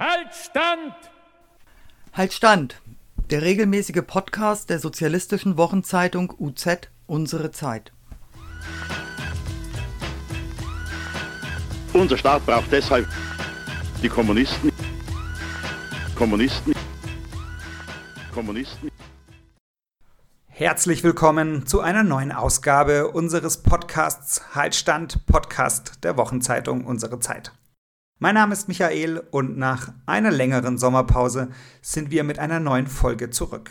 Halt 0.00 0.34
Stand! 0.34 0.94
Halt 2.14 2.32
Stand! 2.32 2.80
Der 3.28 3.42
regelmäßige 3.42 4.00
Podcast 4.06 4.70
der 4.70 4.78
sozialistischen 4.78 5.58
Wochenzeitung 5.58 6.32
UZ 6.38 6.88
Unsere 7.06 7.50
Zeit. 7.50 7.92
Unser 11.92 12.16
Staat 12.16 12.46
braucht 12.46 12.72
deshalb 12.72 13.06
die 14.02 14.08
Kommunisten. 14.08 14.72
Kommunisten. 16.14 16.72
Kommunisten. 18.32 18.88
Herzlich 20.46 21.04
willkommen 21.04 21.66
zu 21.66 21.82
einer 21.82 22.04
neuen 22.04 22.32
Ausgabe 22.32 23.08
unseres 23.10 23.58
Podcasts 23.58 24.54
Haltstand 24.54 25.26
Podcast 25.26 26.02
der 26.04 26.16
Wochenzeitung 26.16 26.86
Unsere 26.86 27.20
Zeit. 27.20 27.52
Mein 28.22 28.34
Name 28.34 28.52
ist 28.52 28.68
Michael 28.68 29.22
und 29.30 29.56
nach 29.56 29.94
einer 30.04 30.30
längeren 30.30 30.76
Sommerpause 30.76 31.48
sind 31.80 32.10
wir 32.10 32.22
mit 32.22 32.38
einer 32.38 32.60
neuen 32.60 32.86
Folge 32.86 33.30
zurück. 33.30 33.70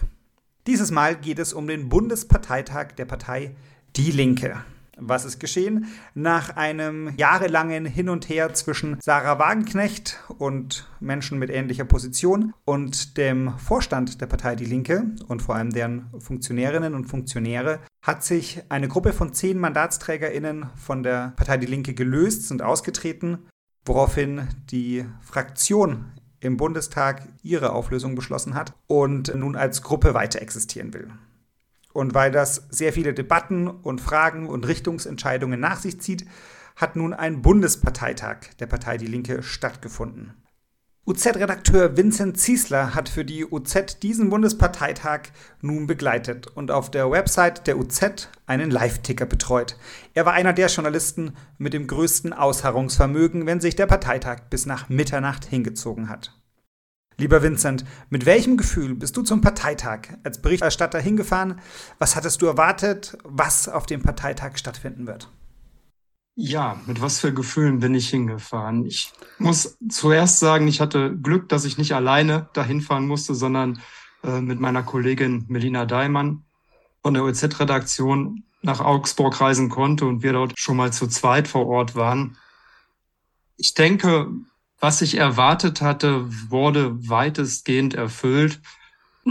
Dieses 0.66 0.90
Mal 0.90 1.16
geht 1.16 1.38
es 1.38 1.54
um 1.54 1.68
den 1.68 1.88
Bundesparteitag 1.88 2.94
der 2.98 3.06
Partei 3.06 3.56
Die 3.96 4.10
Linke. 4.10 4.58
Was 4.98 5.24
ist 5.24 5.40
geschehen? 5.40 5.86
Nach 6.16 6.58
einem 6.58 7.14
jahrelangen 7.16 7.86
Hin 7.86 8.10
und 8.10 8.28
Her 8.28 8.52
zwischen 8.56 8.98
Sarah 9.02 9.38
Wagenknecht 9.38 10.18
und 10.40 10.90
Menschen 11.00 11.38
mit 11.38 11.52
ähnlicher 11.52 11.86
Position 11.86 12.56
und 12.66 13.18
dem 13.18 13.56
Vorstand 13.60 14.20
der 14.20 14.26
Partei 14.26 14.56
Die 14.56 14.66
Linke 14.66 15.12
und 15.28 15.44
vor 15.44 15.58
allem 15.58 15.70
deren 15.70 16.10
Funktionärinnen 16.18 16.96
und 16.96 17.06
Funktionäre 17.06 17.82
hat 18.02 18.24
sich 18.24 18.64
eine 18.70 18.88
Gruppe 18.88 19.14
von 19.14 19.32
zehn 19.32 19.60
MandatsträgerInnen 19.60 20.72
von 20.76 21.04
der 21.04 21.34
Partei 21.36 21.58
Die 21.58 21.68
Linke 21.68 21.94
gelöst, 21.94 22.48
sind 22.48 22.64
ausgetreten 22.64 23.46
woraufhin 23.90 24.48
die 24.70 25.04
Fraktion 25.20 26.12
im 26.40 26.58
Bundestag 26.58 27.28
ihre 27.42 27.74
Auflösung 27.74 28.14
beschlossen 28.14 28.54
hat 28.54 28.74
und 28.86 29.34
nun 29.36 29.56
als 29.56 29.82
Gruppe 29.82 30.14
weiter 30.14 30.42
existieren 30.42 30.94
will. 30.94 31.10
Und 31.92 32.14
weil 32.14 32.32
das 32.32 32.68
sehr 32.70 32.94
viele 32.94 33.16
Debatten 33.16 33.68
und 33.68 34.00
Fragen 34.00 34.48
und 34.48 34.68
Richtungsentscheidungen 34.68 35.60
nach 35.60 35.80
sich 35.80 36.00
zieht, 36.00 36.26
hat 36.76 36.96
nun 36.96 37.14
ein 37.14 37.42
Bundesparteitag 37.42 38.54
der 38.60 38.68
Partei 38.68 38.98
Die 38.98 39.08
Linke 39.08 39.42
stattgefunden. 39.42 40.36
UZ-Redakteur 41.06 41.98
Vincent 41.98 42.38
Ziesler 42.38 42.94
hat 42.94 43.10
für 43.10 43.26
die 43.26 43.44
UZ 43.44 44.00
diesen 44.04 44.30
Bundesparteitag 44.30 45.22
nun 45.62 45.88
begleitet 45.88 46.48
und 46.48 46.70
auf 46.70 46.92
der 46.92 47.10
Website 47.10 47.66
der 47.66 47.80
UZ 47.80 48.30
einen 48.46 48.70
Live-Ticker 48.70 49.26
betreut. 49.26 49.78
Er 50.14 50.26
war 50.26 50.34
einer 50.34 50.54
der 50.54 50.68
Journalisten 50.68 51.36
mit 51.58 51.74
dem 51.74 51.88
größten 51.88 52.32
Ausharrungsvermögen, 52.32 53.48
wenn 53.48 53.60
sich 53.60 53.76
der 53.76 53.88
Parteitag 53.88 54.50
bis 54.52 54.68
nach 54.68 54.90
Mitternacht 54.90 55.46
hingezogen 55.46 56.10
hat. 56.10 56.36
Lieber 57.18 57.42
Vincent, 57.42 57.86
mit 58.10 58.26
welchem 58.26 58.56
Gefühl 58.56 58.94
bist 58.94 59.18
du 59.18 59.24
zum 59.24 59.42
Parteitag 59.42 60.02
als 60.24 60.42
Berichterstatter 60.42 61.00
hingefahren? 61.00 61.60
Was 61.98 62.16
hattest 62.16 62.42
du 62.42 62.46
erwartet, 62.46 63.18
was 63.24 63.68
auf 63.68 63.86
dem 63.86 64.04
Parteitag 64.04 64.58
stattfinden 64.58 65.08
wird? 65.08 65.30
Ja, 66.42 66.80
mit 66.86 67.02
was 67.02 67.20
für 67.20 67.34
Gefühlen 67.34 67.80
bin 67.80 67.94
ich 67.94 68.08
hingefahren? 68.08 68.86
Ich 68.86 69.12
muss 69.40 69.78
zuerst 69.90 70.40
sagen, 70.40 70.70
ich 70.70 70.80
hatte 70.80 71.18
Glück, 71.18 71.50
dass 71.50 71.66
ich 71.66 71.78
nicht 71.78 71.94
alleine 71.94 72.48
dahin 72.54 72.80
fahren 72.80 73.08
musste, 73.08 73.36
sondern 73.36 73.82
äh, 74.24 74.40
mit 74.40 74.58
meiner 74.58 74.82
Kollegin 74.82 75.44
Melina 75.50 75.86
Daimann 75.86 76.46
von 77.02 77.14
der 77.14 77.26
OZ-Redaktion 77.26 78.46
nach 78.62 78.80
Augsburg 78.80 79.42
reisen 79.42 79.68
konnte 79.68 80.06
und 80.06 80.24
wir 80.24 80.32
dort 80.32 80.58
schon 80.58 80.78
mal 80.78 80.94
zu 80.94 81.08
zweit 81.08 81.50
vor 81.50 81.68
Ort 81.68 81.96
waren. 81.96 82.38
Ich 83.58 83.74
denke, 83.74 84.30
was 84.80 85.02
ich 85.02 85.18
erwartet 85.18 85.82
hatte, 85.82 86.24
wurde 86.50 87.10
weitestgehend 87.10 87.96
erfüllt. 87.96 88.62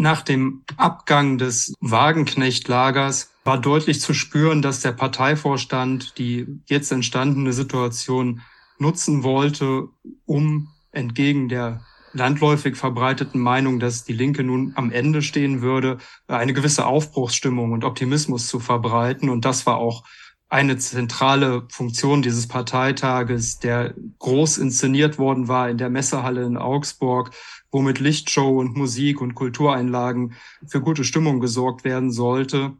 Nach 0.01 0.23
dem 0.23 0.63
Abgang 0.77 1.39
des 1.39 1.75
Wagenknecht-Lagers 1.81 3.31
war 3.43 3.61
deutlich 3.61 4.01
zu 4.01 4.15
spüren, 4.15 4.63
dass 4.63 4.81
der 4.81 4.93
Parteivorstand 4.93 6.17
die 6.19 6.47
jetzt 6.67 6.93
entstandene 6.93 7.53
Situation 7.53 8.43
nutzen 8.79 9.25
wollte, 9.25 9.89
um 10.25 10.69
entgegen 10.93 11.49
der 11.49 11.83
landläufig 12.13 12.77
verbreiteten 12.77 13.41
Meinung, 13.41 13.81
dass 13.81 14.05
die 14.05 14.13
Linke 14.13 14.45
nun 14.45 14.73
am 14.77 14.93
Ende 14.93 15.21
stehen 15.21 15.63
würde, 15.63 15.99
eine 16.29 16.53
gewisse 16.53 16.87
Aufbruchsstimmung 16.87 17.73
und 17.73 17.85
Optimismus 17.85 18.47
zu 18.47 18.61
verbreiten. 18.61 19.29
Und 19.29 19.45
das 19.45 19.67
war 19.67 19.79
auch 19.79 20.05
eine 20.49 20.79
zentrale 20.79 21.67
Funktion 21.71 22.23
dieses 22.23 22.49
Parteitages, 22.49 23.59
der 23.59 23.95
groß 24.19 24.59
inszeniert 24.59 25.19
worden 25.19 25.49
war 25.49 25.69
in 25.69 25.77
der 25.77 25.91
Messehalle 25.91 26.45
in 26.45 26.57
Augsburg, 26.57 27.33
wo 27.71 27.83
mit 27.83 28.01
Lichtshow 28.01 28.59
und 28.59 28.77
Musik 28.77 29.21
und 29.21 29.35
Kultureinlagen 29.35 30.35
für 30.67 30.81
gute 30.81 31.05
Stimmung 31.05 31.41
gesorgt 31.41 31.85
werden 31.85 32.11
sollte 32.11 32.73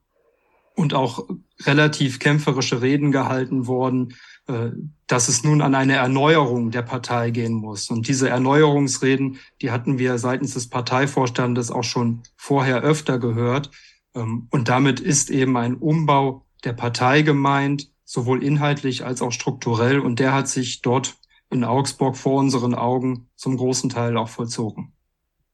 und 0.75 0.95
auch 0.95 1.29
relativ 1.63 2.21
kämpferische 2.21 2.83
Reden 2.83 3.11
gehalten 3.11 3.67
worden, 3.67 4.15
äh, 4.47 4.71
dass 5.07 5.29
es 5.29 5.43
nun 5.43 5.61
an 5.61 5.75
eine 5.75 5.95
Erneuerung 5.95 6.71
der 6.71 6.83
Partei 6.83 7.31
gehen 7.31 7.55
muss. 7.55 7.91
Und 7.91 8.07
diese 8.07 8.29
Erneuerungsreden, 8.29 9.39
die 9.61 9.71
hatten 9.71 9.99
wir 9.99 10.19
seitens 10.19 10.55
des 10.55 10.69
Parteivorstandes 10.69 11.71
auch 11.71 11.85
schon 11.85 12.23
vorher 12.37 12.83
öfter 12.83 13.19
gehört. 13.19 13.71
Ähm, 14.15 14.47
und 14.51 14.69
damit 14.69 15.01
ist 15.01 15.31
eben 15.31 15.57
ein 15.57 15.75
Umbau 15.75 16.47
der 16.65 16.73
Partei 16.73 17.23
gemeint, 17.23 17.91
sowohl 18.05 18.43
inhaltlich 18.43 19.05
als 19.05 19.21
auch 19.21 19.33
strukturell. 19.33 19.99
Und 19.99 20.21
der 20.21 20.33
hat 20.33 20.49
sich 20.49 20.81
dort 20.81 21.17
in 21.51 21.65
Augsburg 21.65 22.17
vor 22.17 22.39
unseren 22.39 22.75
Augen 22.75 23.29
zum 23.37 23.57
großen 23.57 23.91
Teil 23.91 24.17
auch 24.17 24.29
vollzogen. 24.29 24.93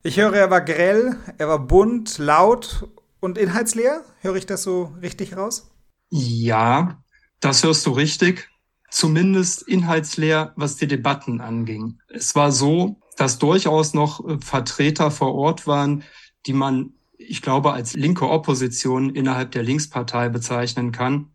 Ich 0.03 0.19
höre, 0.19 0.35
er 0.35 0.51
war 0.51 0.61
grell, 0.61 1.17
er 1.39 1.49
war 1.49 1.59
bunt, 1.59 2.19
laut 2.19 2.89
und 3.21 3.39
inhaltsleer. 3.39 4.05
Höre 4.21 4.37
ich 4.37 4.47
das 4.47 4.63
so 4.63 4.95
richtig 5.01 5.37
raus? 5.37 5.71
Ja, 6.11 7.03
das 7.41 7.65
hörst 7.65 7.87
du 7.87 7.93
richtig. 7.93 8.51
Zumindest 8.91 9.63
inhaltsleer, 9.63 10.53
was 10.57 10.77
die 10.77 10.87
Debatten 10.87 11.41
anging. 11.41 11.99
Es 12.09 12.35
war 12.35 12.53
so, 12.53 13.01
dass 13.17 13.39
durchaus 13.39 13.95
noch 13.95 14.25
äh, 14.29 14.39
Vertreter 14.41 15.11
vor 15.11 15.35
Ort 15.35 15.67
waren, 15.67 16.05
die 16.47 16.53
man, 16.53 16.93
ich 17.17 17.43
glaube, 17.43 17.73
als 17.73 17.95
linke 17.95 18.29
Opposition 18.29 19.11
innerhalb 19.11 19.53
der 19.53 19.63
Linkspartei 19.63 20.29
bezeichnen 20.29 20.93
kann 20.93 21.34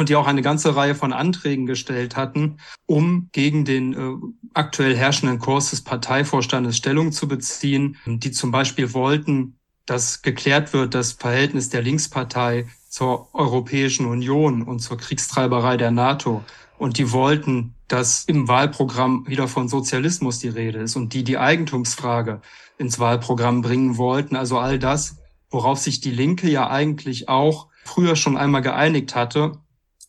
und 0.00 0.08
die 0.08 0.16
auch 0.16 0.26
eine 0.26 0.40
ganze 0.40 0.74
Reihe 0.76 0.94
von 0.94 1.12
Anträgen 1.12 1.66
gestellt 1.66 2.16
hatten, 2.16 2.56
um 2.86 3.28
gegen 3.32 3.66
den 3.66 3.92
äh, 3.92 4.14
aktuell 4.54 4.96
herrschenden 4.96 5.38
Kurs 5.38 5.68
des 5.68 5.84
Parteivorstandes 5.84 6.78
Stellung 6.78 7.12
zu 7.12 7.28
beziehen, 7.28 7.98
die 8.06 8.30
zum 8.30 8.50
Beispiel 8.50 8.94
wollten, 8.94 9.58
dass 9.84 10.22
geklärt 10.22 10.72
wird, 10.72 10.94
das 10.94 11.12
Verhältnis 11.12 11.68
der 11.68 11.82
Linkspartei 11.82 12.66
zur 12.88 13.28
Europäischen 13.34 14.06
Union 14.06 14.62
und 14.62 14.78
zur 14.78 14.96
Kriegstreiberei 14.96 15.76
der 15.76 15.90
NATO. 15.90 16.42
Und 16.78 16.96
die 16.96 17.12
wollten, 17.12 17.74
dass 17.86 18.24
im 18.24 18.48
Wahlprogramm 18.48 19.26
wieder 19.28 19.48
von 19.48 19.68
Sozialismus 19.68 20.38
die 20.38 20.48
Rede 20.48 20.78
ist 20.78 20.96
und 20.96 21.12
die 21.12 21.24
die 21.24 21.36
Eigentumsfrage 21.36 22.40
ins 22.78 22.98
Wahlprogramm 22.98 23.60
bringen 23.60 23.98
wollten. 23.98 24.34
Also 24.34 24.58
all 24.58 24.78
das, 24.78 25.18
worauf 25.50 25.78
sich 25.78 26.00
die 26.00 26.10
Linke 26.10 26.48
ja 26.48 26.70
eigentlich 26.70 27.28
auch 27.28 27.66
früher 27.84 28.16
schon 28.16 28.38
einmal 28.38 28.62
geeinigt 28.62 29.14
hatte 29.14 29.58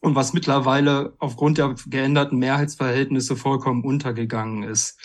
und 0.02 0.16
was 0.16 0.34
mittlerweile 0.34 1.14
aufgrund 1.20 1.58
der 1.58 1.76
geänderten 1.88 2.40
Mehrheitsverhältnisse 2.40 3.38
vollkommen 3.38 3.84
untergegangen 3.84 4.64
ist. 4.64 5.00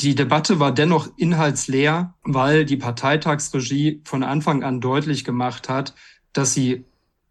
Die 0.00 0.14
Debatte 0.14 0.60
war 0.60 0.72
dennoch 0.72 1.08
inhaltsleer, 1.16 2.14
weil 2.22 2.66
die 2.66 2.76
Parteitagsregie 2.76 4.02
von 4.04 4.22
Anfang 4.22 4.62
an 4.62 4.82
deutlich 4.82 5.24
gemacht 5.24 5.70
hat, 5.70 5.94
dass 6.34 6.52
sie 6.52 6.84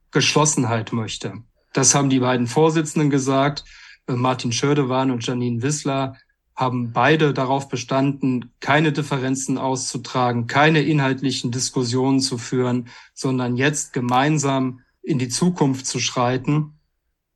Geschlossenheit 0.09 0.91
möchte. 0.91 1.43
Das 1.73 1.93
haben 1.93 2.09
die 2.09 2.19
beiden 2.19 2.47
Vorsitzenden 2.47 3.11
gesagt. 3.11 3.65
Martin 4.07 4.51
Schördewan 4.51 5.11
und 5.11 5.27
Janine 5.27 5.61
Wissler 5.61 6.15
haben 6.55 6.93
beide 6.93 7.33
darauf 7.33 7.67
bestanden, 7.67 8.53
keine 8.61 8.93
Differenzen 8.93 9.57
auszutragen, 9.57 10.47
keine 10.47 10.81
inhaltlichen 10.81 11.51
Diskussionen 11.51 12.21
zu 12.21 12.37
führen, 12.37 12.87
sondern 13.13 13.57
jetzt 13.57 13.91
gemeinsam 13.91 14.79
in 15.05 15.19
die 15.19 15.29
Zukunft 15.29 15.85
zu 15.85 15.99
schreiten 15.99 16.75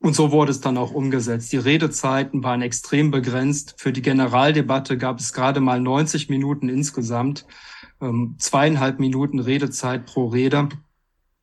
und 0.02 0.14
so 0.14 0.32
wurde 0.32 0.50
es 0.50 0.62
dann 0.62 0.78
auch 0.78 0.92
umgesetzt. 0.92 1.52
Die 1.52 1.58
Redezeiten 1.58 2.42
waren 2.42 2.62
extrem 2.62 3.10
begrenzt. 3.10 3.74
Für 3.76 3.92
die 3.92 4.00
Generaldebatte 4.00 4.96
gab 4.96 5.20
es 5.20 5.34
gerade 5.34 5.60
mal 5.60 5.78
90 5.78 6.30
Minuten 6.30 6.70
insgesamt, 6.70 7.46
ähm, 8.00 8.36
zweieinhalb 8.38 8.98
Minuten 8.98 9.40
Redezeit 9.40 10.06
pro 10.06 10.28
Rede. 10.28 10.70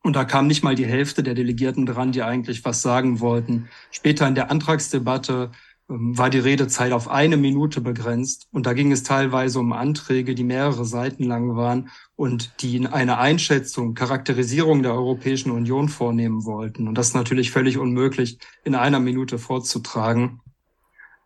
Und 0.02 0.16
da 0.16 0.26
kam 0.26 0.48
nicht 0.48 0.64
mal 0.64 0.74
die 0.74 0.88
Hälfte 0.88 1.22
der 1.22 1.36
Delegierten 1.36 1.86
dran, 1.86 2.12
die 2.12 2.24
eigentlich 2.24 2.66
was 2.66 2.82
sagen 2.82 3.20
wollten. 3.20 3.68
Später 3.92 4.28
in 4.28 4.36
der 4.36 4.50
Antragsdebatte 4.50 5.52
war 5.88 6.30
die 6.30 6.40
Redezeit 6.40 6.92
auf 6.92 7.08
eine 7.08 7.38
Minute 7.38 7.80
begrenzt. 7.80 8.48
Und 8.52 8.66
da 8.66 8.74
ging 8.74 8.92
es 8.92 9.04
teilweise 9.04 9.60
um 9.60 9.72
Anträge, 9.72 10.36
die 10.36 10.44
mehrere 10.44 10.86
Seiten 10.86 11.24
lang 11.24 11.56
waren 11.56 11.90
und 12.16 12.62
die 12.62 12.86
eine 12.88 13.18
Einschätzung, 13.18 13.94
Charakterisierung 13.94 14.84
der 14.84 14.94
Europäischen 14.94 15.52
Union 15.52 15.88
vornehmen 15.88 16.44
wollten. 16.44 16.88
Und 16.88 16.98
das 16.98 17.10
ist 17.10 17.14
natürlich 17.14 17.52
völlig 17.52 17.78
unmöglich 17.78 18.38
in 18.66 18.76
einer 18.76 19.00
Minute 19.00 19.40
vorzutragen. 19.40 20.42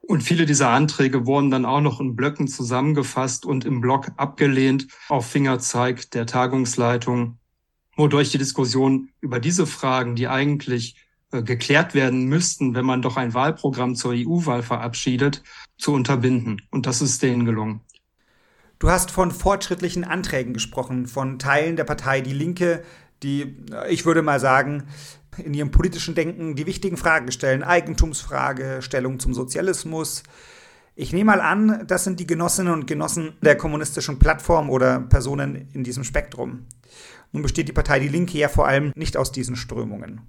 Und 0.01 0.21
viele 0.21 0.45
dieser 0.45 0.69
Anträge 0.69 1.25
wurden 1.25 1.51
dann 1.51 1.65
auch 1.65 1.81
noch 1.81 1.99
in 1.99 2.15
Blöcken 2.15 2.47
zusammengefasst 2.47 3.45
und 3.45 3.65
im 3.65 3.81
Block 3.81 4.11
abgelehnt 4.17 4.87
auf 5.09 5.27
Fingerzeig 5.27 6.11
der 6.11 6.25
Tagungsleitung, 6.25 7.37
wodurch 7.95 8.29
die 8.29 8.37
Diskussion 8.37 9.09
über 9.21 9.39
diese 9.39 9.65
Fragen, 9.65 10.15
die 10.15 10.27
eigentlich 10.27 10.97
geklärt 11.31 11.93
werden 11.93 12.25
müssten, 12.25 12.75
wenn 12.75 12.85
man 12.85 13.01
doch 13.01 13.17
ein 13.17 13.33
Wahlprogramm 13.33 13.95
zur 13.95 14.13
EU-Wahl 14.13 14.63
verabschiedet, 14.63 15.43
zu 15.77 15.93
unterbinden. 15.93 16.61
Und 16.71 16.85
das 16.85 17.01
ist 17.01 17.23
denen 17.23 17.45
gelungen. 17.45 17.81
Du 18.79 18.89
hast 18.89 19.11
von 19.11 19.31
fortschrittlichen 19.31 20.03
Anträgen 20.03 20.53
gesprochen, 20.53 21.07
von 21.07 21.39
Teilen 21.39 21.75
der 21.75 21.83
Partei 21.83 22.21
Die 22.21 22.33
Linke, 22.33 22.83
die, 23.23 23.63
ich 23.89 24.05
würde 24.05 24.23
mal 24.23 24.39
sagen, 24.39 24.83
in 25.37 25.53
ihrem 25.53 25.71
politischen 25.71 26.15
Denken 26.15 26.55
die 26.55 26.65
wichtigen 26.65 26.97
Fragen 26.97 27.31
stellen. 27.31 27.63
Eigentumsfrage, 27.63 28.81
Stellung 28.81 29.19
zum 29.19 29.33
Sozialismus. 29.33 30.23
Ich 30.95 31.13
nehme 31.13 31.31
mal 31.31 31.41
an, 31.41 31.85
das 31.87 32.03
sind 32.03 32.19
die 32.19 32.27
Genossinnen 32.27 32.73
und 32.73 32.87
Genossen 32.87 33.33
der 33.41 33.55
kommunistischen 33.55 34.19
Plattform 34.19 34.69
oder 34.69 34.99
Personen 34.99 35.69
in 35.73 35.83
diesem 35.83 36.03
Spektrum. 36.03 36.65
Nun 37.31 37.43
besteht 37.43 37.69
die 37.69 37.73
Partei 37.73 37.99
Die 37.99 38.09
Linke 38.09 38.37
ja 38.37 38.49
vor 38.49 38.67
allem 38.67 38.91
nicht 38.95 39.15
aus 39.15 39.31
diesen 39.31 39.55
Strömungen. 39.55 40.21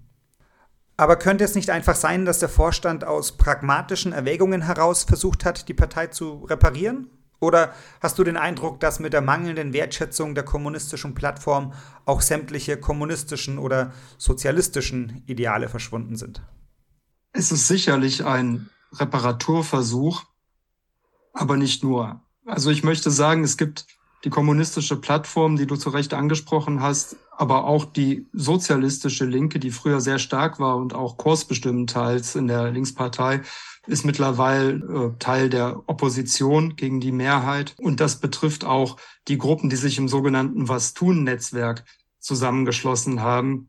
Aber 0.96 1.16
könnte 1.16 1.44
es 1.44 1.54
nicht 1.54 1.70
einfach 1.70 1.96
sein, 1.96 2.24
dass 2.24 2.38
der 2.38 2.48
Vorstand 2.48 3.04
aus 3.04 3.36
pragmatischen 3.36 4.12
Erwägungen 4.12 4.62
heraus 4.62 5.04
versucht 5.04 5.44
hat, 5.44 5.68
die 5.68 5.74
Partei 5.74 6.08
zu 6.08 6.44
reparieren? 6.44 7.10
Oder 7.40 7.74
hast 8.00 8.18
du 8.18 8.24
den 8.24 8.36
Eindruck, 8.36 8.78
dass 8.78 9.00
mit 9.00 9.12
der 9.12 9.20
mangelnden 9.20 9.72
Wertschätzung 9.72 10.36
der 10.36 10.44
kommunistischen 10.44 11.14
Plattform 11.14 11.72
auch 12.04 12.20
sämtliche 12.20 12.76
kommunistischen 12.76 13.58
oder 13.58 13.92
sozialistischen 14.16 15.24
Ideale 15.26 15.68
verschwunden 15.68 16.14
sind? 16.14 16.40
Es 17.32 17.50
ist 17.50 17.66
sicherlich 17.66 18.24
ein 18.24 18.70
Reparaturversuch, 18.92 20.22
aber 21.32 21.56
nicht 21.56 21.82
nur. 21.82 22.20
Also 22.46 22.70
ich 22.70 22.84
möchte 22.84 23.10
sagen, 23.10 23.42
es 23.42 23.56
gibt 23.56 23.86
die 24.24 24.30
kommunistische 24.30 24.96
Plattform, 24.96 25.56
die 25.56 25.66
du 25.66 25.74
zu 25.74 25.90
Recht 25.90 26.14
angesprochen 26.14 26.80
hast, 26.80 27.16
aber 27.36 27.64
auch 27.64 27.84
die 27.84 28.26
sozialistische 28.32 29.24
Linke, 29.24 29.58
die 29.58 29.70
früher 29.70 30.00
sehr 30.00 30.18
stark 30.18 30.60
war 30.60 30.76
und 30.76 30.94
auch 30.94 31.16
kursbestimmend 31.16 31.90
teils 31.90 32.36
in 32.36 32.46
der 32.46 32.70
Linkspartei, 32.70 33.40
ist 33.86 34.04
mittlerweile 34.04 34.72
äh, 34.74 35.18
Teil 35.18 35.48
der 35.48 35.82
Opposition 35.88 36.76
gegen 36.76 37.00
die 37.00 37.10
Mehrheit. 37.10 37.74
Und 37.78 38.00
das 38.00 38.20
betrifft 38.20 38.64
auch 38.64 38.96
die 39.28 39.38
Gruppen, 39.38 39.70
die 39.70 39.76
sich 39.76 39.98
im 39.98 40.08
sogenannten 40.08 40.68
Was-Tun-Netzwerk 40.68 41.84
zusammengeschlossen 42.20 43.22
haben, 43.22 43.68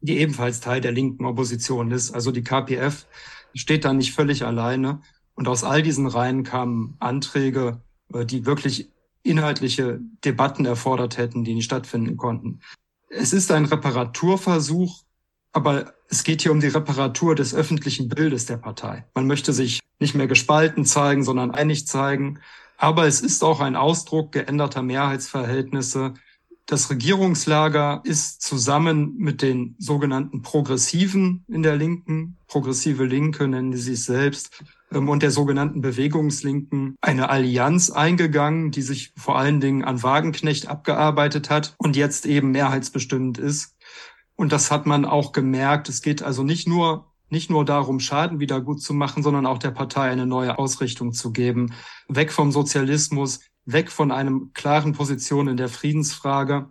die 0.00 0.18
ebenfalls 0.18 0.60
Teil 0.60 0.80
der 0.80 0.92
linken 0.92 1.24
Opposition 1.24 1.90
ist. 1.90 2.12
Also 2.12 2.30
die 2.30 2.44
KPF 2.44 3.06
steht 3.54 3.84
da 3.84 3.92
nicht 3.92 4.12
völlig 4.12 4.44
alleine. 4.44 5.00
Und 5.34 5.48
aus 5.48 5.64
all 5.64 5.82
diesen 5.82 6.06
Reihen 6.06 6.44
kamen 6.44 6.96
Anträge, 7.00 7.80
äh, 8.12 8.24
die 8.24 8.46
wirklich 8.46 8.90
inhaltliche 9.22 10.00
Debatten 10.24 10.66
erfordert 10.66 11.18
hätten, 11.18 11.42
die 11.42 11.54
nicht 11.54 11.64
stattfinden 11.64 12.16
konnten. 12.16 12.60
Es 13.10 13.32
ist 13.32 13.50
ein 13.50 13.64
Reparaturversuch, 13.64 15.02
aber 15.52 15.94
es 16.08 16.24
geht 16.24 16.42
hier 16.42 16.52
um 16.52 16.60
die 16.60 16.68
Reparatur 16.68 17.34
des 17.34 17.54
öffentlichen 17.54 18.08
Bildes 18.08 18.46
der 18.46 18.56
Partei. 18.56 19.04
Man 19.14 19.26
möchte 19.26 19.52
sich 19.52 19.80
nicht 19.98 20.14
mehr 20.14 20.26
gespalten 20.26 20.84
zeigen, 20.84 21.24
sondern 21.24 21.50
einig 21.50 21.86
zeigen. 21.86 22.40
Aber 22.76 23.06
es 23.06 23.20
ist 23.20 23.42
auch 23.42 23.60
ein 23.60 23.76
Ausdruck 23.76 24.32
geänderter 24.32 24.82
Mehrheitsverhältnisse. 24.82 26.14
Das 26.66 26.90
Regierungslager 26.90 28.02
ist 28.04 28.42
zusammen 28.42 29.16
mit 29.16 29.42
den 29.42 29.74
sogenannten 29.78 30.42
Progressiven 30.42 31.44
in 31.48 31.62
der 31.62 31.76
Linken, 31.76 32.36
progressive 32.46 33.04
Linke 33.04 33.48
nennen 33.48 33.72
sie 33.72 33.94
sich 33.94 34.04
selbst, 34.04 34.62
und 34.90 35.22
der 35.22 35.30
sogenannten 35.30 35.80
Bewegungslinken 35.80 36.96
eine 37.00 37.28
Allianz 37.28 37.90
eingegangen, 37.90 38.70
die 38.70 38.82
sich 38.82 39.12
vor 39.16 39.38
allen 39.38 39.60
Dingen 39.60 39.84
an 39.84 40.02
Wagenknecht 40.02 40.68
abgearbeitet 40.68 41.50
hat 41.50 41.74
und 41.78 41.96
jetzt 41.96 42.26
eben 42.26 42.50
mehrheitsbestimmend 42.50 43.38
ist. 43.38 43.76
Und 44.34 44.52
das 44.52 44.70
hat 44.70 44.86
man 44.86 45.04
auch 45.04 45.32
gemerkt. 45.32 45.88
Es 45.88 46.00
geht 46.00 46.22
also 46.22 46.42
nicht 46.42 46.66
nur 46.68 47.08
nicht 47.30 47.50
nur 47.50 47.64
darum, 47.64 48.00
Schaden 48.00 48.40
wieder 48.40 48.60
gut 48.60 48.80
zu 48.80 48.94
machen, 48.94 49.22
sondern 49.22 49.46
auch 49.46 49.58
der 49.58 49.70
Partei 49.70 50.10
eine 50.10 50.26
neue 50.26 50.58
Ausrichtung 50.58 51.12
zu 51.12 51.30
geben. 51.30 51.74
Weg 52.08 52.32
vom 52.32 52.52
Sozialismus, 52.52 53.40
weg 53.66 53.90
von 53.90 54.10
einem 54.10 54.52
klaren 54.54 54.94
Position 54.94 55.48
in 55.48 55.58
der 55.58 55.68
Friedensfrage. 55.68 56.70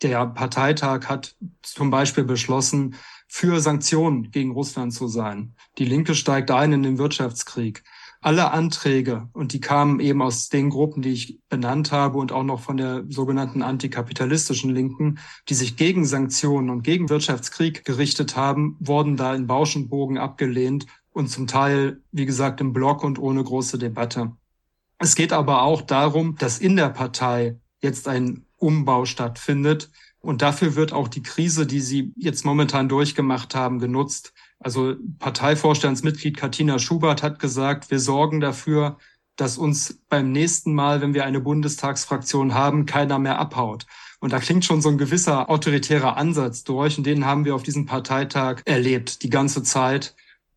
Der 0.00 0.26
Parteitag 0.26 1.08
hat 1.08 1.36
zum 1.62 1.90
Beispiel 1.90 2.24
beschlossen, 2.24 2.94
für 3.28 3.60
Sanktionen 3.60 4.30
gegen 4.30 4.50
Russland 4.50 4.92
zu 4.92 5.06
sein. 5.06 5.54
Die 5.76 5.84
Linke 5.84 6.14
steigt 6.14 6.50
ein 6.50 6.72
in 6.72 6.82
den 6.82 6.98
Wirtschaftskrieg. 6.98 7.84
Alle 8.20 8.50
Anträge, 8.50 9.28
und 9.32 9.52
die 9.52 9.60
kamen 9.60 10.00
eben 10.00 10.22
aus 10.22 10.48
den 10.48 10.70
Gruppen, 10.70 11.02
die 11.02 11.12
ich 11.12 11.38
benannt 11.48 11.92
habe 11.92 12.18
und 12.18 12.32
auch 12.32 12.42
noch 12.42 12.58
von 12.58 12.76
der 12.76 13.04
sogenannten 13.08 13.62
antikapitalistischen 13.62 14.74
Linken, 14.74 15.20
die 15.48 15.54
sich 15.54 15.76
gegen 15.76 16.04
Sanktionen 16.04 16.70
und 16.70 16.82
gegen 16.82 17.10
Wirtschaftskrieg 17.10 17.84
gerichtet 17.84 18.34
haben, 18.34 18.76
wurden 18.80 19.16
da 19.16 19.34
in 19.34 19.46
Bauschenbogen 19.46 20.18
abgelehnt 20.18 20.86
und 21.12 21.28
zum 21.28 21.46
Teil, 21.46 22.00
wie 22.10 22.26
gesagt, 22.26 22.60
im 22.60 22.72
Block 22.72 23.04
und 23.04 23.20
ohne 23.20 23.44
große 23.44 23.78
Debatte. 23.78 24.32
Es 24.98 25.14
geht 25.14 25.32
aber 25.32 25.62
auch 25.62 25.82
darum, 25.82 26.34
dass 26.36 26.58
in 26.58 26.74
der 26.74 26.88
Partei 26.88 27.60
jetzt 27.80 28.08
ein 28.08 28.46
Umbau 28.56 29.04
stattfindet, 29.04 29.90
und 30.20 30.42
dafür 30.42 30.74
wird 30.74 30.92
auch 30.92 31.08
die 31.08 31.22
Krise, 31.22 31.66
die 31.66 31.80
Sie 31.80 32.12
jetzt 32.16 32.44
momentan 32.44 32.88
durchgemacht 32.88 33.54
haben, 33.54 33.78
genutzt. 33.78 34.32
Also 34.58 34.96
Parteivorstandsmitglied 35.20 36.36
Katina 36.36 36.78
Schubert 36.78 37.22
hat 37.22 37.38
gesagt, 37.38 37.90
wir 37.90 38.00
sorgen 38.00 38.40
dafür, 38.40 38.98
dass 39.36 39.56
uns 39.56 40.00
beim 40.08 40.32
nächsten 40.32 40.74
Mal, 40.74 41.00
wenn 41.00 41.14
wir 41.14 41.24
eine 41.24 41.40
Bundestagsfraktion 41.40 42.54
haben, 42.54 42.86
keiner 42.86 43.20
mehr 43.20 43.38
abhaut. 43.38 43.86
Und 44.20 44.32
da 44.32 44.40
klingt 44.40 44.64
schon 44.64 44.82
so 44.82 44.88
ein 44.88 44.98
gewisser 44.98 45.48
autoritärer 45.48 46.16
Ansatz 46.16 46.64
durch. 46.64 46.98
Und 46.98 47.06
den 47.06 47.24
haben 47.24 47.44
wir 47.44 47.54
auf 47.54 47.62
diesem 47.62 47.86
Parteitag 47.86 48.62
erlebt, 48.64 49.22
die 49.22 49.30
ganze 49.30 49.62
Zeit. 49.62 50.16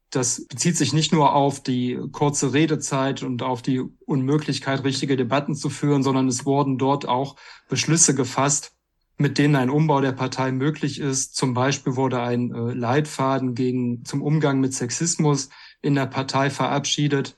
Das 0.10 0.48
bezieht 0.48 0.76
sich 0.76 0.94
nicht 0.94 1.14
nur 1.14 1.36
auf 1.36 1.62
die 1.62 2.00
kurze 2.12 2.54
Redezeit 2.54 3.22
und 3.22 3.44
auf 3.44 3.62
die 3.62 3.82
Unmöglichkeit, 4.06 4.84
richtige 4.84 5.16
Debatten 5.16 5.54
zu 5.54 5.70
führen, 5.70 6.02
sondern 6.02 6.28
es 6.28 6.46
wurden 6.46 6.80
dort 6.80 7.08
auch 7.08 7.36
Beschlüsse 7.70 8.16
gefasst, 8.16 8.74
mit 9.22 9.38
denen 9.38 9.56
ein 9.56 9.70
Umbau 9.70 10.02
der 10.02 10.12
Partei 10.12 10.52
möglich 10.52 11.00
ist. 11.00 11.36
Zum 11.36 11.54
Beispiel 11.54 11.96
wurde 11.96 12.22
ein 12.22 12.52
äh, 12.54 12.74
Leitfaden 12.74 13.56
gegen, 13.56 14.04
zum 14.04 14.22
Umgang 14.22 14.60
mit 14.60 14.74
Sexismus 14.74 15.50
in 15.82 15.96
der 15.96 16.08
Partei 16.08 16.50
verabschiedet, 16.50 17.38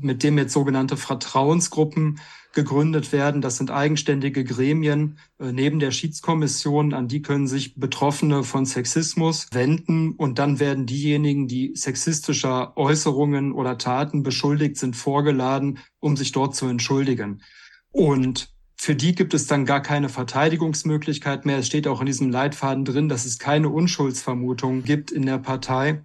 mit 0.00 0.22
dem 0.22 0.38
jetzt 0.38 0.52
sogenannte 0.52 0.96
Vertrauensgruppen 0.96 2.18
gegründet 2.54 3.12
werden. 3.12 3.40
Das 3.40 3.56
sind 3.56 3.70
eigenständige 3.70 4.42
Gremien 4.42 5.18
äh, 5.38 5.52
neben 5.52 5.78
der 5.78 5.90
Schiedskommission, 5.90 6.94
an 6.94 7.06
die 7.06 7.22
können 7.22 7.46
sich 7.46 7.74
Betroffene 7.76 8.42
von 8.42 8.66
Sexismus 8.66 9.48
wenden 9.52 10.12
und 10.12 10.38
dann 10.38 10.58
werden 10.58 10.86
diejenigen, 10.86 11.46
die 11.46 11.72
sexistischer 11.76 12.76
Äußerungen 12.76 13.52
oder 13.52 13.78
Taten 13.78 14.22
beschuldigt 14.22 14.76
sind, 14.78 14.96
vorgeladen, 14.96 15.78
um 16.00 16.16
sich 16.16 16.32
dort 16.32 16.56
zu 16.56 16.66
entschuldigen. 16.66 17.42
Und 17.90 18.57
für 18.80 18.94
die 18.94 19.14
gibt 19.14 19.34
es 19.34 19.46
dann 19.46 19.66
gar 19.66 19.82
keine 19.82 20.08
Verteidigungsmöglichkeit 20.08 21.44
mehr. 21.44 21.58
Es 21.58 21.66
steht 21.66 21.88
auch 21.88 22.00
in 22.00 22.06
diesem 22.06 22.30
Leitfaden 22.30 22.84
drin, 22.84 23.08
dass 23.08 23.26
es 23.26 23.38
keine 23.38 23.68
Unschuldsvermutung 23.68 24.84
gibt 24.84 25.10
in 25.10 25.26
der 25.26 25.38
Partei, 25.38 26.02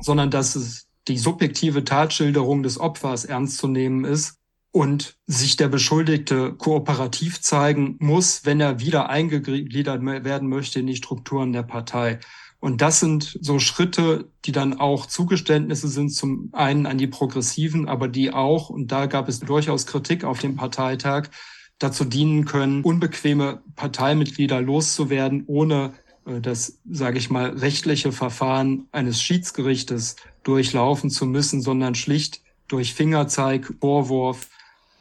sondern 0.00 0.30
dass 0.30 0.56
es 0.56 0.88
die 1.06 1.18
subjektive 1.18 1.84
Tatschilderung 1.84 2.62
des 2.62 2.78
Opfers 2.78 3.24
ernst 3.24 3.58
zu 3.58 3.68
nehmen 3.68 4.04
ist 4.04 4.38
und 4.72 5.16
sich 5.26 5.56
der 5.56 5.68
Beschuldigte 5.68 6.52
kooperativ 6.54 7.40
zeigen 7.40 7.96
muss, 8.00 8.44
wenn 8.44 8.60
er 8.60 8.80
wieder 8.80 9.08
eingegliedert 9.08 10.04
werden 10.04 10.48
möchte 10.48 10.80
in 10.80 10.86
die 10.86 10.96
Strukturen 10.96 11.52
der 11.52 11.62
Partei. 11.62 12.18
Und 12.58 12.82
das 12.82 13.00
sind 13.00 13.38
so 13.40 13.58
Schritte, 13.58 14.30
die 14.44 14.52
dann 14.52 14.78
auch 14.78 15.06
Zugeständnisse 15.06 15.88
sind, 15.88 16.10
zum 16.10 16.50
einen 16.52 16.86
an 16.86 16.98
die 16.98 17.06
Progressiven, 17.06 17.88
aber 17.88 18.06
die 18.06 18.32
auch, 18.32 18.68
und 18.68 18.92
da 18.92 19.06
gab 19.06 19.28
es 19.28 19.40
durchaus 19.40 19.86
Kritik 19.86 20.24
auf 20.24 20.40
dem 20.40 20.56
Parteitag, 20.56 21.30
dazu 21.80 22.04
dienen 22.04 22.44
können, 22.44 22.82
unbequeme 22.84 23.62
Parteimitglieder 23.74 24.60
loszuwerden, 24.60 25.44
ohne 25.46 25.94
äh, 26.26 26.40
das, 26.40 26.78
sage 26.88 27.18
ich 27.18 27.30
mal, 27.30 27.50
rechtliche 27.50 28.12
Verfahren 28.12 28.86
eines 28.92 29.20
Schiedsgerichtes 29.20 30.14
durchlaufen 30.44 31.10
zu 31.10 31.26
müssen, 31.26 31.60
sondern 31.60 31.96
schlicht 31.96 32.42
durch 32.68 32.94
Fingerzeig, 32.94 33.74
Vorwurf 33.80 34.48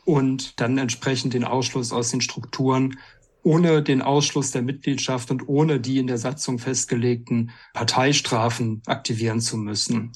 und 0.05 0.59
dann 0.59 0.79
entsprechend 0.79 1.35
den 1.35 1.43
Ausschluss 1.43 1.93
aus 1.93 2.09
den 2.09 2.21
Strukturen 2.21 2.97
ohne 3.43 3.81
den 3.81 4.01
Ausschluss 4.01 4.51
der 4.51 4.61
Mitgliedschaft 4.61 5.31
und 5.31 5.47
ohne 5.47 5.79
die 5.79 5.97
in 5.97 6.07
der 6.07 6.17
Satzung 6.17 6.59
festgelegten 6.59 7.51
Parteistrafen 7.73 8.81
aktivieren 8.85 9.39
zu 9.39 9.57
müssen. 9.57 10.11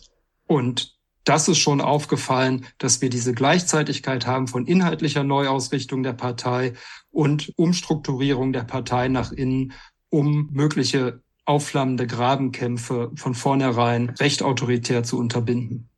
Und 0.46 0.98
das 1.24 1.48
ist 1.48 1.60
schon 1.60 1.82
aufgefallen, 1.82 2.66
dass 2.78 3.02
wir 3.02 3.10
diese 3.10 3.34
Gleichzeitigkeit 3.34 4.28
haben 4.28 4.48
von 4.48 4.66
inhaltlicher 4.66 5.24
Neuausrichtung 5.24 6.04
der 6.04 6.14
Partei 6.14 6.74
und 7.12 7.54
Umstrukturierung 7.56 8.54
der 8.54 8.64
Partei 8.64 9.08
nach 9.08 9.32
innen, 9.32 9.74
um 10.10 10.50
mögliche 10.52 11.22
aufflammende 11.46 12.08
Grabenkämpfe 12.08 13.12
von 13.16 13.36
vornherein 13.36 14.10
recht 14.20 14.44
autoritär 14.44 15.04
zu 15.04 15.18
unterbinden. 15.18 15.90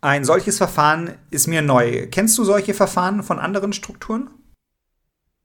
Ein 0.00 0.24
solches 0.24 0.58
Verfahren 0.58 1.14
ist 1.30 1.46
mir 1.46 1.62
neu. 1.62 2.06
Kennst 2.10 2.38
du 2.38 2.44
solche 2.44 2.74
Verfahren 2.74 3.22
von 3.22 3.38
anderen 3.38 3.72
Strukturen? 3.72 4.30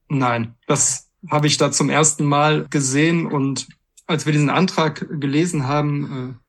Nein, 0.10 0.56
das 0.68 1.10
habe 1.30 1.48
ich 1.48 1.58
da 1.58 1.72
zum 1.72 1.90
ersten 1.90 2.26
Mal 2.26 2.68
gesehen 2.70 3.26
und 3.26 3.68
als 4.08 4.26
wir 4.26 4.34
diesen 4.34 4.50
Antrag 4.50 5.08
gelesen 5.22 5.68
haben, 5.68 6.36
äh, 6.36 6.41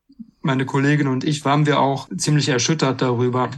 meine 0.43 0.67
Kollegin 0.67 1.09
und 1.09 1.25
ich, 1.25 1.45
waren 1.45 1.67
wir 1.67 1.81
auch 1.81 2.09
ziemlich 2.17 2.49
erschüttert 2.49 3.03
darüber, 3.03 3.51